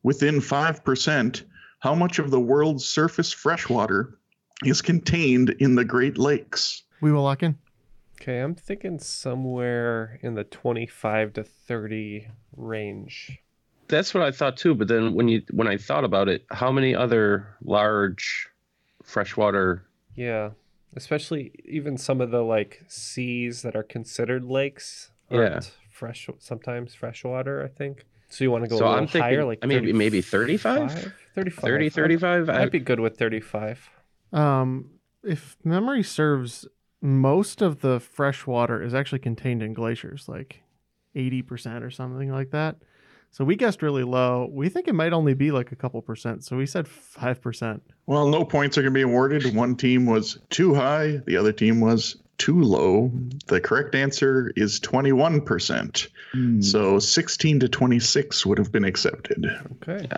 [0.03, 1.43] Within 5%,
[1.81, 4.19] how much of the world's surface freshwater
[4.65, 6.83] is contained in the Great Lakes?
[7.01, 7.59] We will lock in.
[8.21, 13.39] Okay, I'm thinking somewhere in the 25 to 30 range.
[13.89, 14.75] That's what I thought too.
[14.75, 18.49] But then when you when I thought about it, how many other large
[19.03, 19.87] freshwater?
[20.15, 20.51] Yeah,
[20.95, 25.11] especially even some of the like seas that are considered lakes.
[25.31, 25.39] Yeah.
[25.39, 27.65] aren't fresh sometimes freshwater.
[27.65, 28.05] I think.
[28.31, 30.21] So you want to go So a I'm little thinking, higher, like I mean, maybe
[30.23, 31.13] 35?
[31.35, 33.91] 35, 30, I'd- I'd be good with 35.
[34.33, 34.91] Um,
[35.23, 36.67] if memory serves,
[37.03, 40.63] most of the fresh water is actually contained in glaciers, like
[41.17, 42.77] 80% or something like that.
[43.33, 44.49] So we guessed really low.
[44.53, 46.43] We think it might only be like a couple percent.
[46.45, 47.81] So we said 5%.
[48.07, 49.55] Well, no points are going to be awarded.
[49.55, 53.13] One team was too high, the other team was too low.
[53.49, 56.09] The correct answer is 21%.
[56.63, 59.45] So 16 to 26 would have been accepted.
[59.73, 60.09] Okay.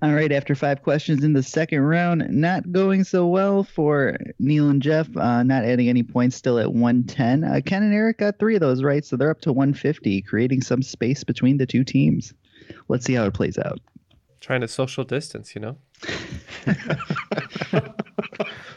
[0.00, 4.68] All right, after five questions in the second round, not going so well for Neil
[4.68, 7.44] and Jeff, uh, not adding any points, still at 110.
[7.44, 10.62] Uh, Ken and Eric got three of those right, so they're up to 150, creating
[10.62, 12.34] some space between the two teams.
[12.86, 13.80] Let's see how it plays out.
[14.40, 15.76] Trying to social distance, you know.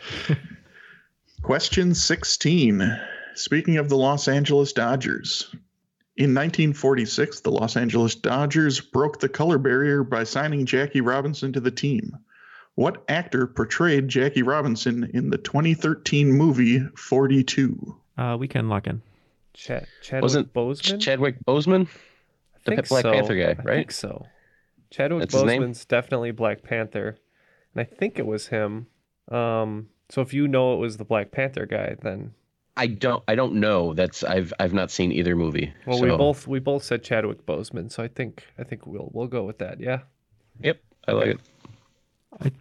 [1.52, 2.98] Question 16.
[3.34, 5.50] Speaking of the Los Angeles Dodgers,
[6.16, 11.60] in 1946, the Los Angeles Dodgers broke the color barrier by signing Jackie Robinson to
[11.60, 12.18] the team.
[12.76, 17.98] What actor portrayed Jackie Robinson in the 2013 movie 42?
[18.18, 19.02] Uh, we can lock in.
[19.54, 21.02] Chad, Chadwick Wasn't Boseman?
[21.02, 21.90] Chadwick Boseman?
[22.64, 23.12] The think Black so.
[23.12, 23.76] Panther guy, I right?
[23.76, 24.26] think so.
[24.90, 25.36] Chadwick That's?
[25.36, 27.18] Boseman's definitely Black Panther,
[27.76, 28.88] and I think it was him.
[29.30, 32.34] Um, so if you know it was the Black Panther guy, then
[32.76, 33.24] I don't.
[33.30, 33.94] I don't know.
[33.94, 35.74] That's I've I've not seen either movie.
[35.86, 39.28] well, we both we both said Chadwick Boseman, so I think I think we'll we'll
[39.28, 39.80] go with that.
[39.80, 40.00] Yeah.
[40.62, 41.40] Yep, I like it.
[42.42, 42.52] I,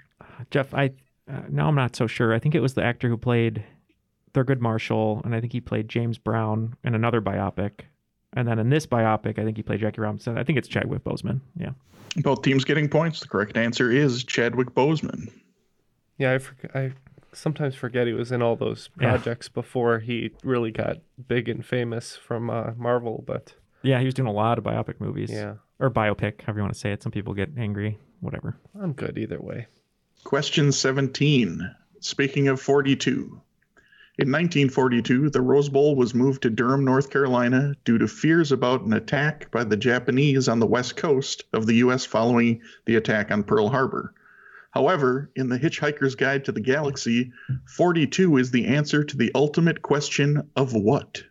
[0.51, 0.93] Jeff, I
[1.29, 2.33] uh, now I'm not so sure.
[2.33, 3.65] I think it was the actor who played
[4.33, 7.81] Thurgood Marshall, and I think he played James Brown in another biopic.
[8.35, 10.39] And then in this biopic, I think he played Jackie Robinson.
[10.39, 11.41] I think it's Chadwick Boseman.
[11.57, 11.71] Yeah.
[12.19, 13.19] Both teams getting points.
[13.19, 15.33] The correct answer is Chadwick Boseman.
[16.19, 16.93] Yeah, I forg I
[17.33, 19.11] sometimes forget he was in all those Yeah.
[19.11, 23.25] projects before he really got big and famous from uh, Marvel.
[23.27, 25.31] But Yeah, he was doing a lot of biopic movies.
[25.33, 25.55] Yeah.
[25.79, 27.03] Or biopic, however you want to say it.
[27.03, 27.99] Some people get angry.
[28.21, 28.57] Whatever.
[28.81, 29.67] I'm good either way.
[30.25, 31.75] Question 17.
[32.01, 33.41] Speaking of 42.
[34.19, 38.83] In 1942, the Rose Bowl was moved to Durham, North Carolina due to fears about
[38.83, 42.05] an attack by the Japanese on the west coast of the U.S.
[42.05, 44.13] following the attack on Pearl Harbor.
[44.71, 47.33] However, in The Hitchhiker's Guide to the Galaxy,
[47.77, 51.23] 42 is the answer to the ultimate question of what?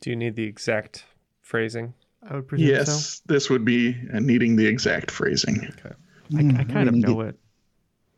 [0.00, 1.04] Do you need the exact
[1.42, 1.94] phrasing?
[2.28, 5.68] I would presume Yes, this would be uh, needing the exact phrasing.
[5.78, 5.94] Okay.
[6.36, 7.38] I, I kind of know it.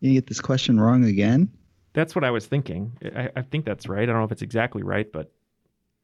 [0.00, 1.50] You get this question wrong again?
[1.92, 2.92] That's what I was thinking.
[3.16, 4.02] I, I think that's right.
[4.02, 5.32] I don't know if it's exactly right, but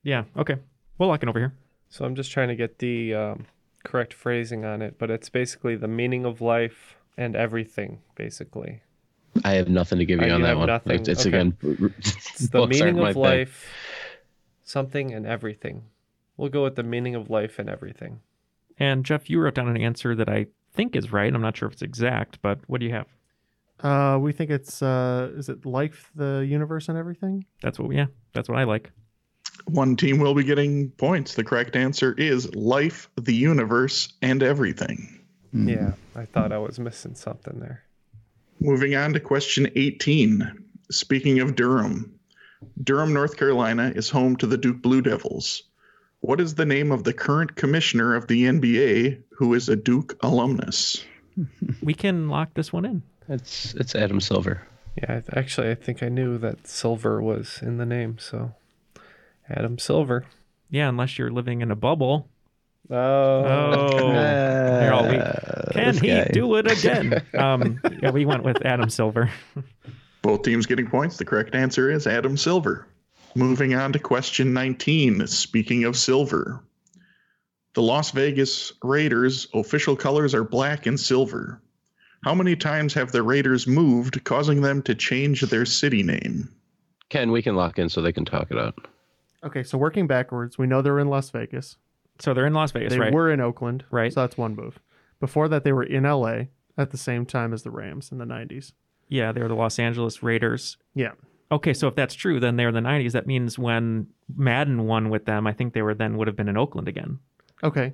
[0.02, 0.24] yeah.
[0.36, 0.56] Okay.
[0.98, 1.54] We'll lock it over here.
[1.90, 3.46] So I'm just trying to get the um,
[3.84, 8.82] correct phrasing on it, but it's basically the meaning of life and everything, basically.
[9.44, 10.66] I have nothing to give you Uh, on you that one.
[10.66, 10.92] nothing.
[11.00, 11.28] It's, it's Okay.
[11.30, 11.56] again.
[11.98, 13.22] It's the meaning my of thing.
[13.22, 13.74] life,
[14.64, 15.84] something and everything.
[16.36, 18.20] We'll go with the meaning of life and everything.
[18.78, 21.32] And Jeff, you wrote down an answer that I think is right.
[21.32, 23.06] I'm not sure if it's exact, but what do you have?
[23.80, 27.44] Uh, we think it's uh, is it life, the universe, and everything?
[27.62, 27.92] That's what.
[27.92, 28.90] Yeah, that's what I like.
[29.66, 31.34] One team will be getting points.
[31.34, 35.18] The correct answer is life, the universe, and everything.
[35.54, 35.68] Mm-hmm.
[35.68, 37.82] Yeah, I thought I was missing something there.
[38.60, 40.64] Moving on to question 18.
[40.90, 42.18] Speaking of Durham,
[42.82, 45.64] Durham, North Carolina is home to the Duke Blue Devils.
[46.20, 50.16] What is the name of the current commissioner of the NBA who is a Duke
[50.22, 51.04] alumnus?
[51.82, 53.02] We can lock this one in.
[53.28, 54.62] It's it's Adam Silver.
[54.96, 58.52] Yeah, I th- actually, I think I knew that silver was in the name, so
[59.48, 60.26] Adam Silver.
[60.68, 62.28] Yeah, unless you're living in a bubble.
[62.92, 64.12] Oh, Oh,
[64.80, 65.20] Here all week.
[65.72, 66.24] Can he guy.
[66.32, 67.22] do it again?
[67.38, 69.30] um, yeah, we went with Adam Silver.
[70.22, 71.16] Both teams getting points.
[71.16, 72.86] The correct answer is Adam Silver.
[73.34, 75.26] Moving on to question 19.
[75.26, 76.62] Speaking of silver,
[77.74, 81.60] the Las Vegas Raiders' official colors are black and silver.
[82.24, 86.50] How many times have the Raiders moved, causing them to change their city name?
[87.08, 88.86] Ken, we can lock in so they can talk it out.
[89.42, 91.78] Okay, so working backwards, we know they're in Las Vegas.
[92.22, 93.12] So they're in Las Vegas, they right?
[93.12, 94.12] were in Oakland, Right.
[94.12, 94.78] So that's one move.
[95.18, 96.44] Before that, they were in LA
[96.78, 98.72] at the same time as the Rams in the '90s.
[99.08, 100.76] Yeah, they were the Los Angeles Raiders.
[100.94, 101.12] Yeah.
[101.50, 103.12] Okay, so if that's true, then they're in the 90s.
[103.12, 106.48] That means when Madden won with them, I think they were then would have been
[106.48, 107.18] in Oakland again.
[107.62, 107.92] Okay.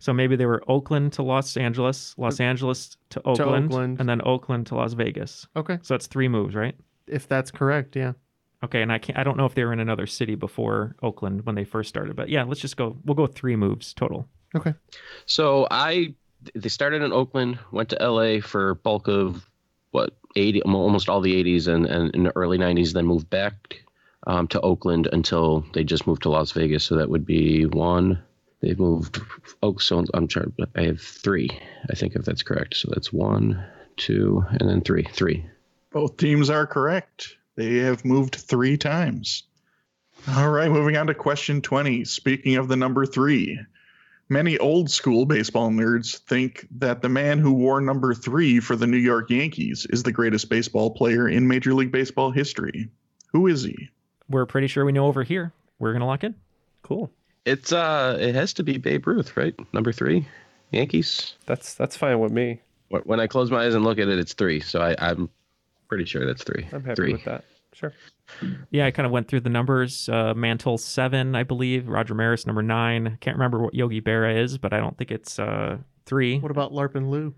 [0.00, 4.00] So maybe they were Oakland to Los Angeles, Los uh, Angeles to Oakland, Oakland.
[4.00, 5.46] and then Oakland to Las Vegas.
[5.54, 5.78] Okay.
[5.82, 6.74] So that's three moves, right?
[7.06, 8.14] If that's correct, yeah.
[8.66, 9.16] Okay, and I can't.
[9.16, 12.16] I don't know if they were in another city before Oakland when they first started,
[12.16, 12.96] but yeah, let's just go.
[13.04, 14.28] We'll go three moves total.
[14.56, 14.74] Okay.
[15.26, 16.14] So I
[16.54, 19.48] they started in Oakland, went to LA for bulk of
[19.92, 23.82] what 80 almost all the 80s and, and in the early 90s then moved back
[24.26, 28.22] um, to Oakland until they just moved to Las Vegas so that would be one
[28.60, 29.22] they moved
[29.62, 31.48] oh so I'm sorry I have three
[31.88, 33.64] I think if that's correct so that's one
[33.96, 35.46] two and then three three
[35.92, 37.36] Both teams are correct.
[37.56, 39.42] They have moved three times.
[40.28, 42.04] All right, moving on to question 20.
[42.04, 43.58] Speaking of the number three,
[44.28, 48.86] many old school baseball nerds think that the man who wore number three for the
[48.86, 52.88] New York Yankees is the greatest baseball player in Major League Baseball history.
[53.32, 53.88] Who is he?
[54.28, 55.52] We're pretty sure we know over here.
[55.78, 56.34] We're gonna lock in.
[56.82, 57.10] Cool.
[57.44, 60.26] it's uh it has to be Babe Ruth right number three
[60.70, 62.60] Yankees That's that's fine with me.
[62.88, 65.28] When I close my eyes and look at it it's three so I, I'm
[65.88, 67.44] pretty sure that's three I'm happy three with that.
[67.72, 67.92] Sure.
[68.70, 70.08] Yeah, I kind of went through the numbers.
[70.08, 71.88] Uh, Mantle seven, I believe.
[71.88, 73.18] Roger Maris number nine.
[73.20, 75.76] Can't remember what Yogi Berra is, but I don't think it's uh,
[76.06, 76.38] three.
[76.38, 77.34] What about Larpin Lou?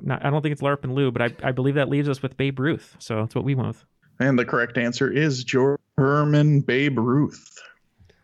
[0.00, 2.22] Not, I don't think it's Larp and Lou, but I, I believe that leaves us
[2.22, 2.96] with Babe Ruth.
[2.98, 3.84] So that's what we went with.
[4.18, 7.58] And the correct answer is German Babe Ruth.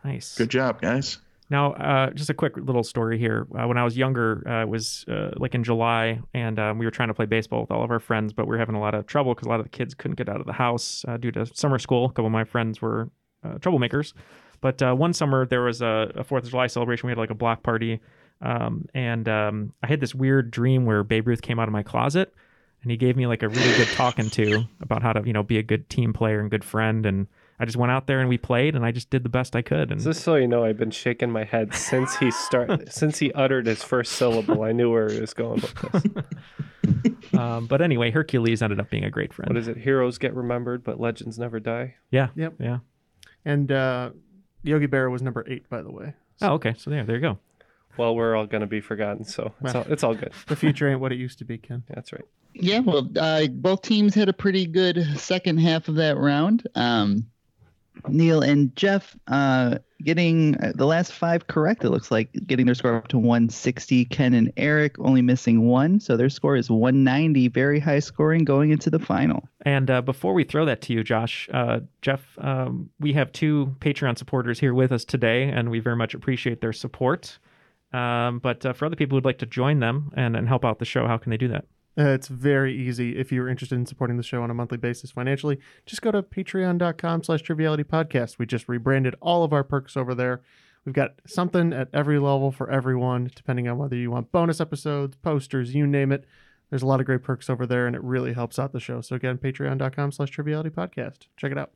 [0.05, 0.37] Nice.
[0.37, 1.19] Good job, guys.
[1.51, 3.47] Now, uh, just a quick little story here.
[3.59, 6.85] Uh, when I was younger, uh, it was uh, like in July, and um, we
[6.85, 8.81] were trying to play baseball with all of our friends, but we were having a
[8.81, 11.05] lot of trouble because a lot of the kids couldn't get out of the house
[11.09, 12.07] uh, due to summer school.
[12.07, 13.11] A couple of my friends were
[13.45, 14.13] uh, troublemakers.
[14.61, 17.07] But one summer, there was a, a Fourth of July celebration.
[17.07, 18.01] We had like a block party,
[18.43, 21.83] um, and um, I had this weird dream where Babe Ruth came out of my
[21.83, 22.35] closet,
[22.83, 25.43] and he gave me like a really good talking to about how to, you know,
[25.43, 27.07] be a good team player and good friend.
[27.07, 27.27] And
[27.61, 29.63] I just went out there and we played, and I just did the best I
[29.63, 29.91] could.
[29.91, 33.33] And Just so you know, I've been shaking my head since he start since he
[33.33, 34.63] uttered his first syllable.
[34.63, 37.35] I knew where he was going with this.
[37.39, 39.49] um, but anyway, Hercules ended up being a great friend.
[39.49, 39.77] What is it?
[39.77, 41.97] Heroes get remembered, but legends never die.
[42.11, 42.29] Yeah.
[42.37, 42.55] Yep.
[42.61, 42.79] Yeah.
[43.45, 44.11] And uh,
[44.63, 46.15] Yogi Berra was number eight, by the way.
[46.41, 46.75] Oh, okay.
[46.79, 47.39] So there, there you go.
[47.97, 50.33] Well, we're all gonna be forgotten, so it's Well, all it's all good.
[50.47, 51.83] The future ain't what it used to be, Ken.
[51.89, 52.25] That's right.
[52.55, 56.67] Yeah, well, uh, both teams had a pretty good second half of that round.
[56.77, 57.27] Um,
[58.09, 62.75] Neil and Jeff uh, getting uh, the last five correct, it looks like, getting their
[62.75, 64.05] score up to 160.
[64.07, 67.49] Ken and Eric only missing one, so their score is 190.
[67.49, 69.49] Very high scoring going into the final.
[69.63, 73.75] And uh, before we throw that to you, Josh, uh, Jeff, um, we have two
[73.81, 77.39] Patreon supporters here with us today, and we very much appreciate their support.
[77.93, 80.79] Um, but uh, for other people who'd like to join them and, and help out
[80.79, 81.65] the show, how can they do that?
[81.99, 85.11] Uh, it's very easy if you're interested in supporting the show on a monthly basis
[85.11, 85.59] financially.
[85.85, 88.39] Just go to patreon.com slash triviality podcast.
[88.39, 90.43] We just rebranded all of our perks over there.
[90.85, 95.17] We've got something at every level for everyone, depending on whether you want bonus episodes,
[95.17, 96.25] posters, you name it.
[96.71, 99.01] There's a lot of great perks over there, and it really helps out the show.
[99.01, 101.27] So again, patreon.com slash triviality podcast.
[101.37, 101.73] Check it out.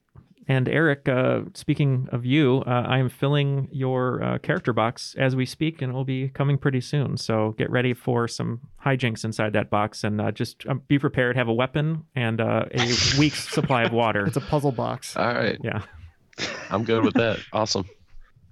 [0.49, 5.37] And Eric, uh, speaking of you, uh, I am filling your uh, character box as
[5.37, 7.17] we speak, and it will be coming pretty soon.
[7.17, 11.37] So get ready for some hijinks inside that box, and uh, just um, be prepared.
[11.37, 12.87] Have a weapon and uh, a
[13.19, 14.27] week's supply of water.
[14.27, 15.17] It's a puzzle box.
[15.17, 15.59] All right.
[15.63, 15.83] Yeah.
[16.71, 17.39] I'm good with that.
[17.53, 17.85] Awesome.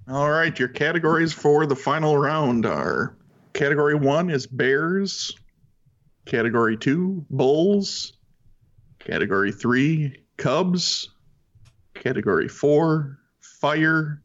[0.07, 3.15] All right, your categories for the final round are
[3.53, 5.31] category one is bears,
[6.25, 8.13] category two, bulls,
[8.99, 11.09] category three, cubs,
[12.01, 14.21] category four, fire,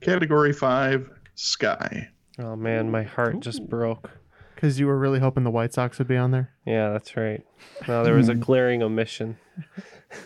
[0.00, 2.08] category five, sky.
[2.38, 4.10] Oh man, my heart just broke.
[4.54, 6.50] Because you were really hoping the White Sox would be on there.
[6.66, 7.44] Yeah, that's right.
[7.88, 9.36] No, there was a glaring omission.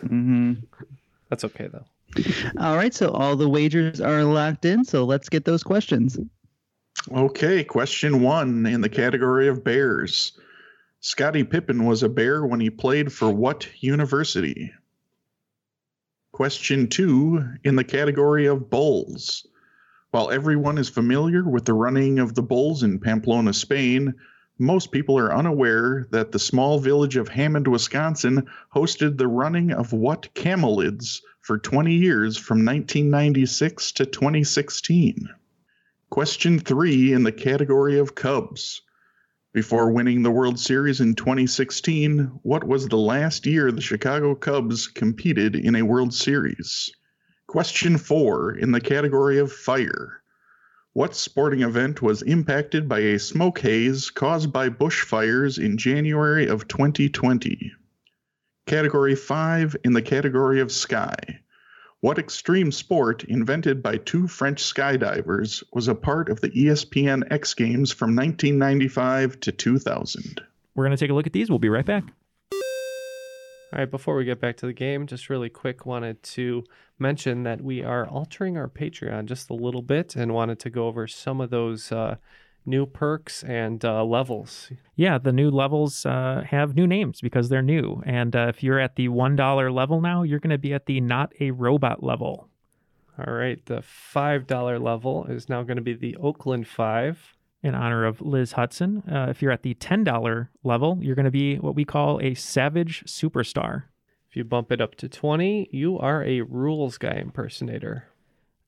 [0.03, 0.53] Mm-hmm.
[1.29, 1.85] That's okay though.
[2.59, 6.19] All right, so all the wagers are locked in, so let's get those questions.
[7.13, 10.37] Okay, question one in the category of bears.
[10.99, 14.71] Scottie Pippen was a bear when he played for what university?
[16.41, 19.45] Question two in the category of bulls.
[20.09, 24.15] While everyone is familiar with the running of the bulls in Pamplona, Spain,
[24.57, 29.93] most people are unaware that the small village of Hammond, Wisconsin hosted the running of
[29.93, 35.29] what camelids for 20 years from 1996 to 2016.
[36.09, 38.81] Question three in the category of Cubs.
[39.53, 44.87] Before winning the World Series in 2016, what was the last year the Chicago Cubs
[44.87, 46.89] competed in a World Series?
[47.47, 50.23] Question four in the category of fire.
[50.93, 56.69] What sporting event was impacted by a smoke haze caused by bushfires in January of
[56.69, 57.73] 2020?
[58.67, 61.40] Category 5 in the category of sky.
[62.01, 67.53] What extreme sport invented by two French skydivers was a part of the ESPN X
[67.53, 70.41] Games from 1995 to 2000?
[70.73, 71.51] We're going to take a look at these.
[71.51, 72.03] We'll be right back.
[72.53, 76.63] All right, before we get back to the game, just really quick wanted to
[76.97, 80.87] mention that we are altering our Patreon just a little bit and wanted to go
[80.87, 82.15] over some of those uh,
[82.65, 84.71] new perks and uh, levels.
[84.95, 88.01] Yeah, the new levels uh, have new names because they're new.
[88.05, 91.01] And uh, if you're at the $1 level now, you're going to be at the
[91.01, 92.47] not a robot level.
[93.17, 97.35] All right, the $5 level is now going to be the Oakland 5.
[97.63, 99.03] In honor of Liz Hudson.
[99.07, 102.33] Uh, if you're at the $10 level, you're going to be what we call a
[102.33, 103.83] Savage Superstar.
[104.27, 108.05] If you bump it up to 20, you are a rules guy impersonator.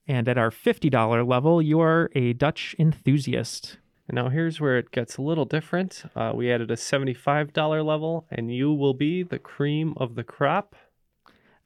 [0.08, 3.78] And at our $50 level, you are a Dutch enthusiast.
[4.08, 6.04] And now here's where it gets a little different.
[6.16, 10.76] Uh, we added a $75 level, and you will be the cream of the crop.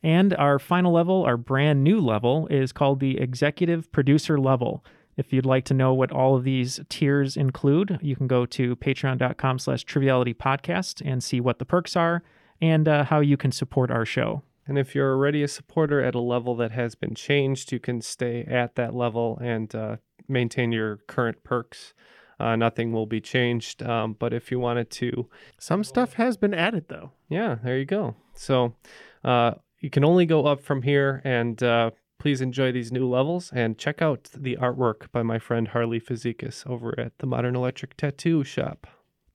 [0.03, 4.85] And our final level, our brand new level, is called the Executive Producer level.
[5.17, 8.75] If you'd like to know what all of these tiers include, you can go to
[8.75, 12.21] patreon.com slash triviality podcast and see what the perks are
[12.61, 14.43] and uh, how you can support our show.
[14.67, 18.01] And if you're already a supporter at a level that has been changed, you can
[18.01, 21.93] stay at that level and uh, maintain your current perks.
[22.39, 23.81] Uh, nothing will be changed.
[23.83, 25.27] Um, but if you wanted to,
[25.57, 27.11] Some stuff has been added, though.
[27.29, 28.15] yeah, there you go.
[28.33, 28.75] So
[29.23, 31.21] uh, you can only go up from here.
[31.23, 35.69] And uh, please enjoy these new levels and check out the artwork by my friend
[35.69, 38.85] Harley Physicus over at the Modern Electric Tattoo Shop.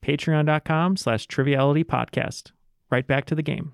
[0.01, 2.51] Patreon.com slash Triviality Podcast.
[2.89, 3.73] Right back to the game.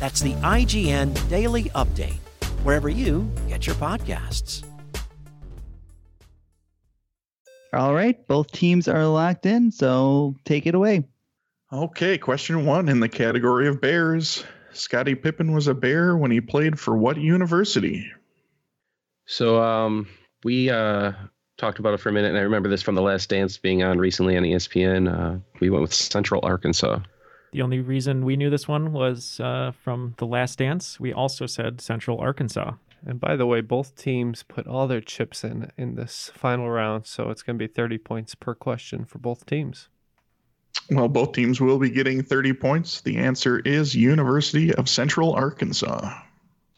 [0.00, 2.18] That's the IGN Daily Update,
[2.62, 4.64] wherever you get your podcasts.
[7.72, 11.04] All right, both teams are locked in, so take it away.
[11.72, 14.44] Okay, question one in the category of bears.
[14.72, 18.10] Scottie Pippen was a bear when he played for what university?
[19.26, 20.06] So um,
[20.44, 21.12] we uh,
[21.56, 23.82] talked about it for a minute, and I remember this from the Last Dance being
[23.82, 25.12] on recently on ESPN.
[25.12, 27.00] Uh, we went with Central Arkansas.
[27.54, 30.98] The only reason we knew this one was uh, from The Last Dance.
[30.98, 32.72] We also said Central Arkansas.
[33.06, 37.06] And by the way, both teams put all their chips in in this final round,
[37.06, 39.88] so it's going to be 30 points per question for both teams.
[40.90, 43.02] Well, both teams will be getting 30 points.
[43.02, 46.12] The answer is University of Central Arkansas.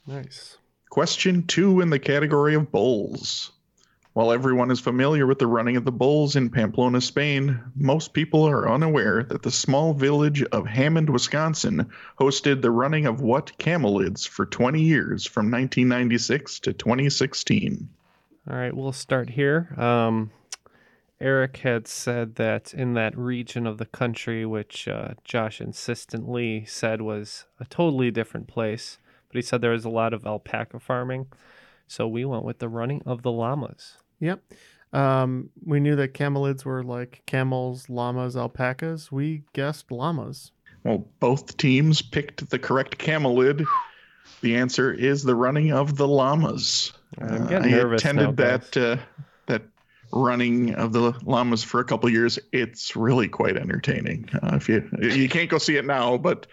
[0.07, 0.59] Nice.
[0.91, 3.51] Question two in the category of bowls.
[4.17, 8.49] While everyone is familiar with the running of the bulls in Pamplona, Spain, most people
[8.49, 14.27] are unaware that the small village of Hammond, Wisconsin hosted the running of what camelids
[14.27, 17.91] for 20 years from 1996 to 2016.
[18.49, 19.75] All right, we'll start here.
[19.77, 20.31] Um,
[21.21, 27.03] Eric had said that in that region of the country, which uh, Josh insistently said
[27.03, 28.97] was a totally different place,
[29.29, 31.27] but he said there was a lot of alpaca farming.
[31.87, 33.99] So we went with the running of the llamas.
[34.21, 34.43] Yep.
[34.93, 39.13] Um, we knew that camelids were like camels, llamas, alpacas.
[39.13, 40.53] We guessed llamas.
[40.85, 43.67] Well, both teams picked the correct camelid.
[44.41, 46.93] The answer is the running of the llamas.
[47.19, 48.97] I'm getting I nervous attended now, that uh,
[49.47, 49.63] that
[50.13, 52.39] running of the llamas for a couple years.
[52.53, 54.29] It's really quite entertaining.
[54.35, 56.47] Uh, if you you can't go see it now, but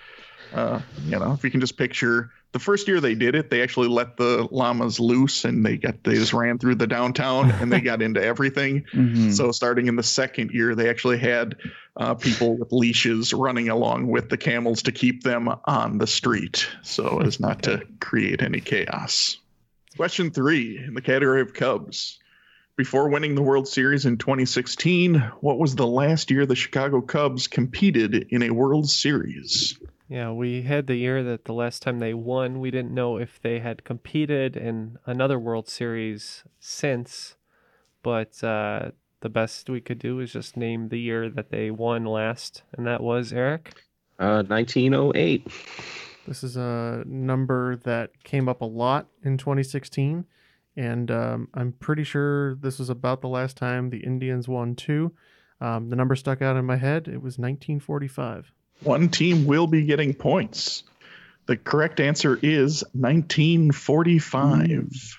[0.53, 3.62] uh, you know if you can just picture the first year they did it, they
[3.62, 7.72] actually let the llamas loose and they got they just ran through the downtown and
[7.72, 8.86] they got into everything.
[8.93, 9.34] Mhm.
[9.34, 11.56] So starting in the second year, they actually had
[11.97, 16.68] uh, people with leashes running along with the camels to keep them on the street,
[16.84, 19.38] so as not to create any chaos.
[19.97, 22.20] Question three in the category of Cubs.
[22.76, 27.47] Before winning the World Series in 2016, what was the last year the Chicago Cubs
[27.47, 29.78] competed in a World Series?
[30.14, 33.41] Yeah, we had the year that the last time they won, we didn't know if
[33.41, 37.36] they had competed in another World Series since,
[38.03, 38.91] but uh,
[39.22, 42.86] the best we could do is just name the year that they won last, and
[42.86, 43.74] that was Eric.
[44.20, 45.47] Uh, 1908.
[46.28, 50.26] This is a number that came up a lot in 2016,
[50.78, 55.11] and um, I'm pretty sure this was about the last time the Indians won too.
[55.59, 57.07] Um, the number stuck out in my head.
[57.07, 58.51] It was 1945.
[58.84, 60.84] One team will be getting points.
[61.46, 65.18] The correct answer is 1945.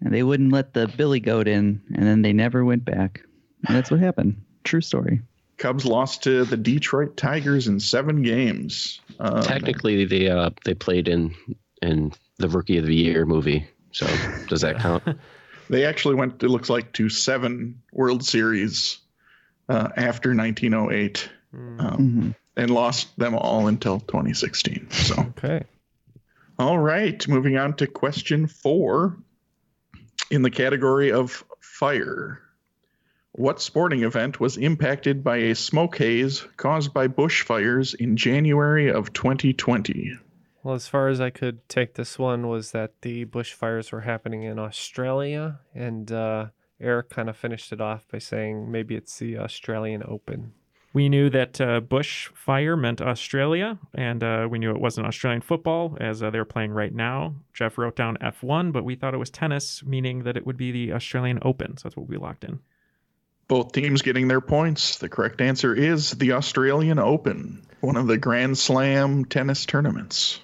[0.00, 3.24] And they wouldn't let the billy goat in, and then they never went back.
[3.66, 4.40] And that's what happened.
[4.62, 5.22] True story.
[5.56, 9.00] Cubs lost to the Detroit Tigers in seven games.
[9.18, 11.34] Um, Technically, they uh, they played in
[11.82, 13.66] in the Rookie of the Year movie.
[13.90, 14.06] So
[14.46, 15.02] does that count?
[15.70, 18.98] they actually went, it looks like, to seven World Series
[19.68, 21.28] uh, after 1908
[21.78, 24.90] um, and lost them all until 2016.
[24.90, 25.64] So, okay.
[26.58, 29.16] All right, moving on to question four
[30.30, 32.40] in the category of fire.
[33.32, 39.12] What sporting event was impacted by a smoke haze caused by bushfires in January of
[39.12, 40.18] 2020?
[40.64, 44.42] Well, as far as I could take this one was that the bushfires were happening
[44.42, 46.46] in Australia, and uh,
[46.80, 50.54] Eric kind of finished it off by saying maybe it's the Australian Open.
[50.94, 55.42] We knew that uh, bush fire meant Australia, and uh, we knew it wasn't Australian
[55.42, 57.34] football as uh, they're playing right now.
[57.52, 60.72] Jeff wrote down F1, but we thought it was tennis, meaning that it would be
[60.72, 61.76] the Australian Open.
[61.76, 62.60] So that's what we locked in.
[63.48, 64.98] Both teams getting their points.
[64.98, 70.40] The correct answer is the Australian Open, one of the Grand Slam tennis tournaments.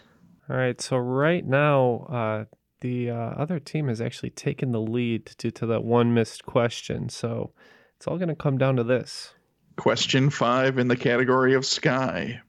[0.49, 2.45] All right, so right now, uh,
[2.81, 7.09] the uh, other team has actually taken the lead due to that one missed question.
[7.09, 7.53] So
[7.97, 9.33] it's all going to come down to this.
[9.77, 12.41] Question five in the category of sky.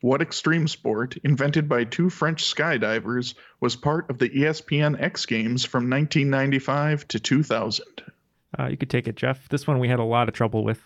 [0.00, 5.64] What extreme sport, invented by two French skydivers, was part of the ESPN X Games
[5.64, 7.86] from 1995 to 2000?
[8.58, 9.48] Uh, you could take it, Jeff.
[9.48, 10.82] This one we had a lot of trouble with.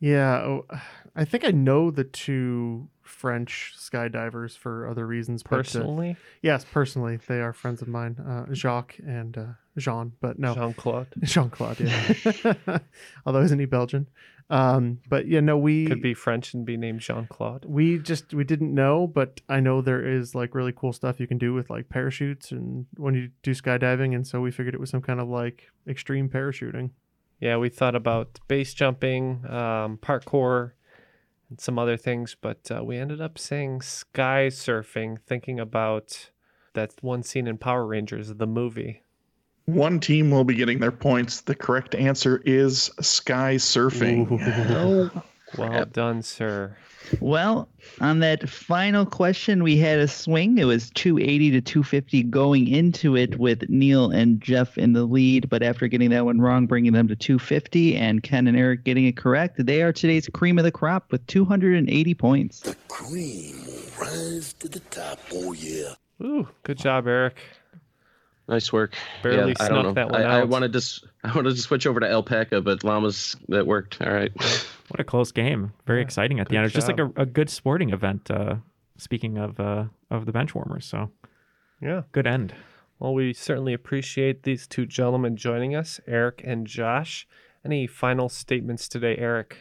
[0.00, 0.66] Yeah, oh,
[1.14, 5.42] I think I know the two French skydivers for other reasons.
[5.42, 6.16] but, uh, Personally?
[6.40, 9.44] yes, personally, they are friends of mine, uh, Jacques and uh,
[9.76, 10.12] Jean.
[10.20, 11.08] But no, Jean Claude.
[11.24, 11.80] Jean Claude.
[11.80, 12.54] Yeah.
[13.26, 14.06] Although isn't he Belgian?
[14.50, 17.66] Um, but yeah, no, we Could be French and be named Jean Claude.
[17.66, 21.26] we just we didn't know, but I know there is like really cool stuff you
[21.26, 24.80] can do with like parachutes and when you do skydiving, and so we figured it
[24.80, 26.90] was some kind of like extreme parachuting.
[27.40, 30.72] Yeah, we thought about base jumping, um, parkour,
[31.50, 36.30] and some other things, but uh, we ended up saying sky surfing, thinking about
[36.74, 39.02] that one scene in Power Rangers, the movie.
[39.68, 41.42] One team will be getting their points.
[41.42, 44.26] The correct answer is sky surfing.
[44.70, 45.22] Oh,
[45.58, 46.74] well done, sir.
[47.20, 47.68] Well,
[48.00, 50.56] on that final question, we had a swing.
[50.56, 55.50] It was 280 to 250 going into it with Neil and Jeff in the lead.
[55.50, 59.04] But after getting that one wrong, bringing them to 250, and Ken and Eric getting
[59.04, 62.60] it correct, they are today's cream of the crop with 280 points.
[62.60, 65.18] The cream will rise to the top.
[65.30, 65.92] Oh, yeah.
[66.22, 67.36] Ooh, good job, Eric.
[68.48, 68.94] Nice work.
[69.22, 69.92] Barely yeah, I don't snuck know.
[69.92, 72.82] that one I, I wanted to s- I wanted to switch over to alpaca, but
[72.82, 74.00] llamas that worked.
[74.00, 74.32] All right.
[74.88, 75.74] What a close game.
[75.86, 76.64] Very exciting at the good end.
[76.64, 78.30] It's just like a, a good sporting event.
[78.30, 78.54] Uh,
[78.96, 81.10] speaking of uh, of the bench warmers, so
[81.82, 82.04] Yeah.
[82.12, 82.54] good end.
[82.98, 87.28] Well, we certainly appreciate these two gentlemen joining us, Eric and Josh.
[87.66, 89.58] Any final statements today, Eric?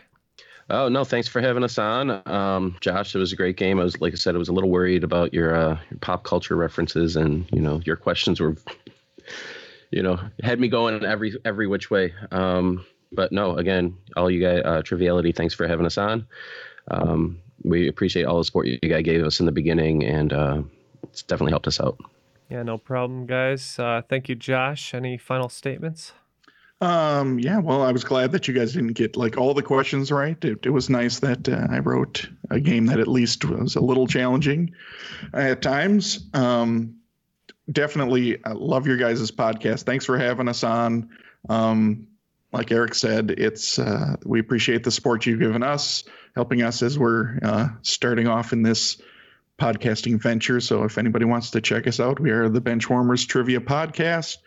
[0.69, 3.15] Oh no, thanks for having us on, um, Josh.
[3.15, 3.79] It was a great game.
[3.79, 6.23] I was, like I said, I was a little worried about your, uh, your pop
[6.23, 8.57] culture references, and you know, your questions were,
[9.91, 12.13] you know, had me going every every which way.
[12.31, 15.31] Um, but no, again, all you guys, uh, triviality.
[15.31, 16.27] Thanks for having us on.
[16.91, 20.61] Um, we appreciate all the support you guys gave us in the beginning, and uh,
[21.03, 21.97] it's definitely helped us out.
[22.49, 23.77] Yeah, no problem, guys.
[23.79, 24.93] Uh, thank you, Josh.
[24.93, 26.13] Any final statements?
[26.79, 30.11] Um, yeah, well, I was glad that you guys didn't get like all the questions
[30.11, 30.37] right.
[30.45, 33.81] It, it was nice that uh, I wrote a game that at least was a
[33.81, 34.73] little challenging
[35.33, 36.27] at times.
[36.35, 36.97] Um,
[37.71, 39.83] definitely I love your guys' podcast.
[39.83, 41.09] Thanks for having us on.
[41.49, 42.07] Um,
[42.53, 46.03] like Eric said, it's uh, we appreciate the support you've given us,
[46.35, 49.01] helping us as we're uh, starting off in this
[49.59, 50.59] podcasting venture.
[50.59, 54.37] So if anybody wants to check us out, we are the Benchwarmers Trivia Podcast.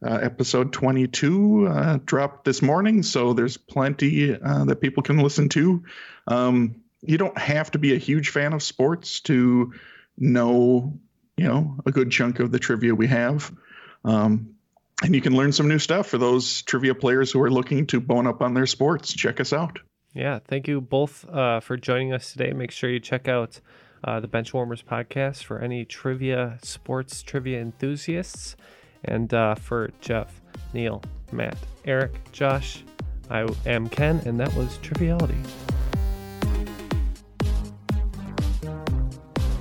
[0.00, 5.48] Uh, episode 22 uh, dropped this morning, so there's plenty uh, that people can listen
[5.48, 5.82] to.
[6.28, 9.72] Um, you don't have to be a huge fan of sports to
[10.16, 10.98] know,
[11.36, 13.52] you know, a good chunk of the trivia we have.
[14.04, 14.54] Um,
[15.02, 18.00] and you can learn some new stuff for those trivia players who are looking to
[18.00, 19.12] bone up on their sports.
[19.12, 19.78] Check us out.
[20.14, 22.52] Yeah, thank you both uh, for joining us today.
[22.52, 23.60] Make sure you check out
[24.02, 28.56] uh, the Benchwarmers podcast for any trivia, sports trivia enthusiasts.
[29.04, 30.40] And uh, for Jeff,
[30.72, 32.82] Neil, Matt, Eric, Josh,
[33.30, 35.36] I am Ken, and that was Triviality.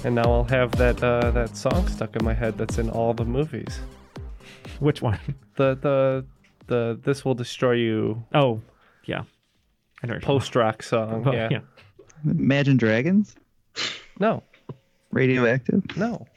[0.04, 3.14] And now I'll have that uh, that song stuck in my head that's in all
[3.14, 3.80] the movies.
[4.80, 5.20] Which one?
[5.56, 6.26] The the
[6.68, 8.24] the This Will Destroy You.
[8.36, 8.62] Oh,
[9.06, 9.24] yeah.
[10.04, 10.20] I know.
[10.20, 11.24] Post rock song.
[11.26, 11.50] Oh, yeah.
[11.52, 11.60] yeah.
[12.24, 13.36] Imagine Dragons?
[14.20, 14.44] No.
[15.12, 15.84] Radioactive?
[15.98, 16.28] No.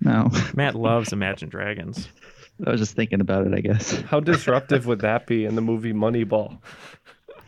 [0.00, 0.30] No.
[0.54, 2.08] Matt loves Imagine Dragons.
[2.64, 4.00] I was just thinking about it, I guess.
[4.02, 6.58] How disruptive would that be in the movie Moneyball?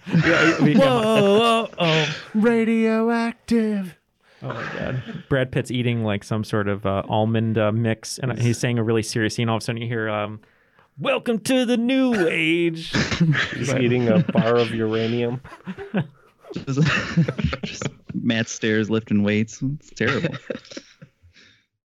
[0.06, 3.94] Yeah, we- Whoa, oh, radioactive.
[4.42, 5.02] Oh my god.
[5.28, 8.84] Brad Pitt's eating like some sort of uh, almond uh, mix, and he's saying a
[8.84, 9.48] really serious scene.
[9.48, 10.40] All of a sudden, you hear um,
[11.00, 12.92] Welcome to the new age.
[13.54, 15.40] He's eating a bar of uranium.
[16.52, 16.80] Just,
[17.64, 17.84] just
[18.14, 19.62] Matt stairs lifting weights.
[19.62, 20.34] It's terrible.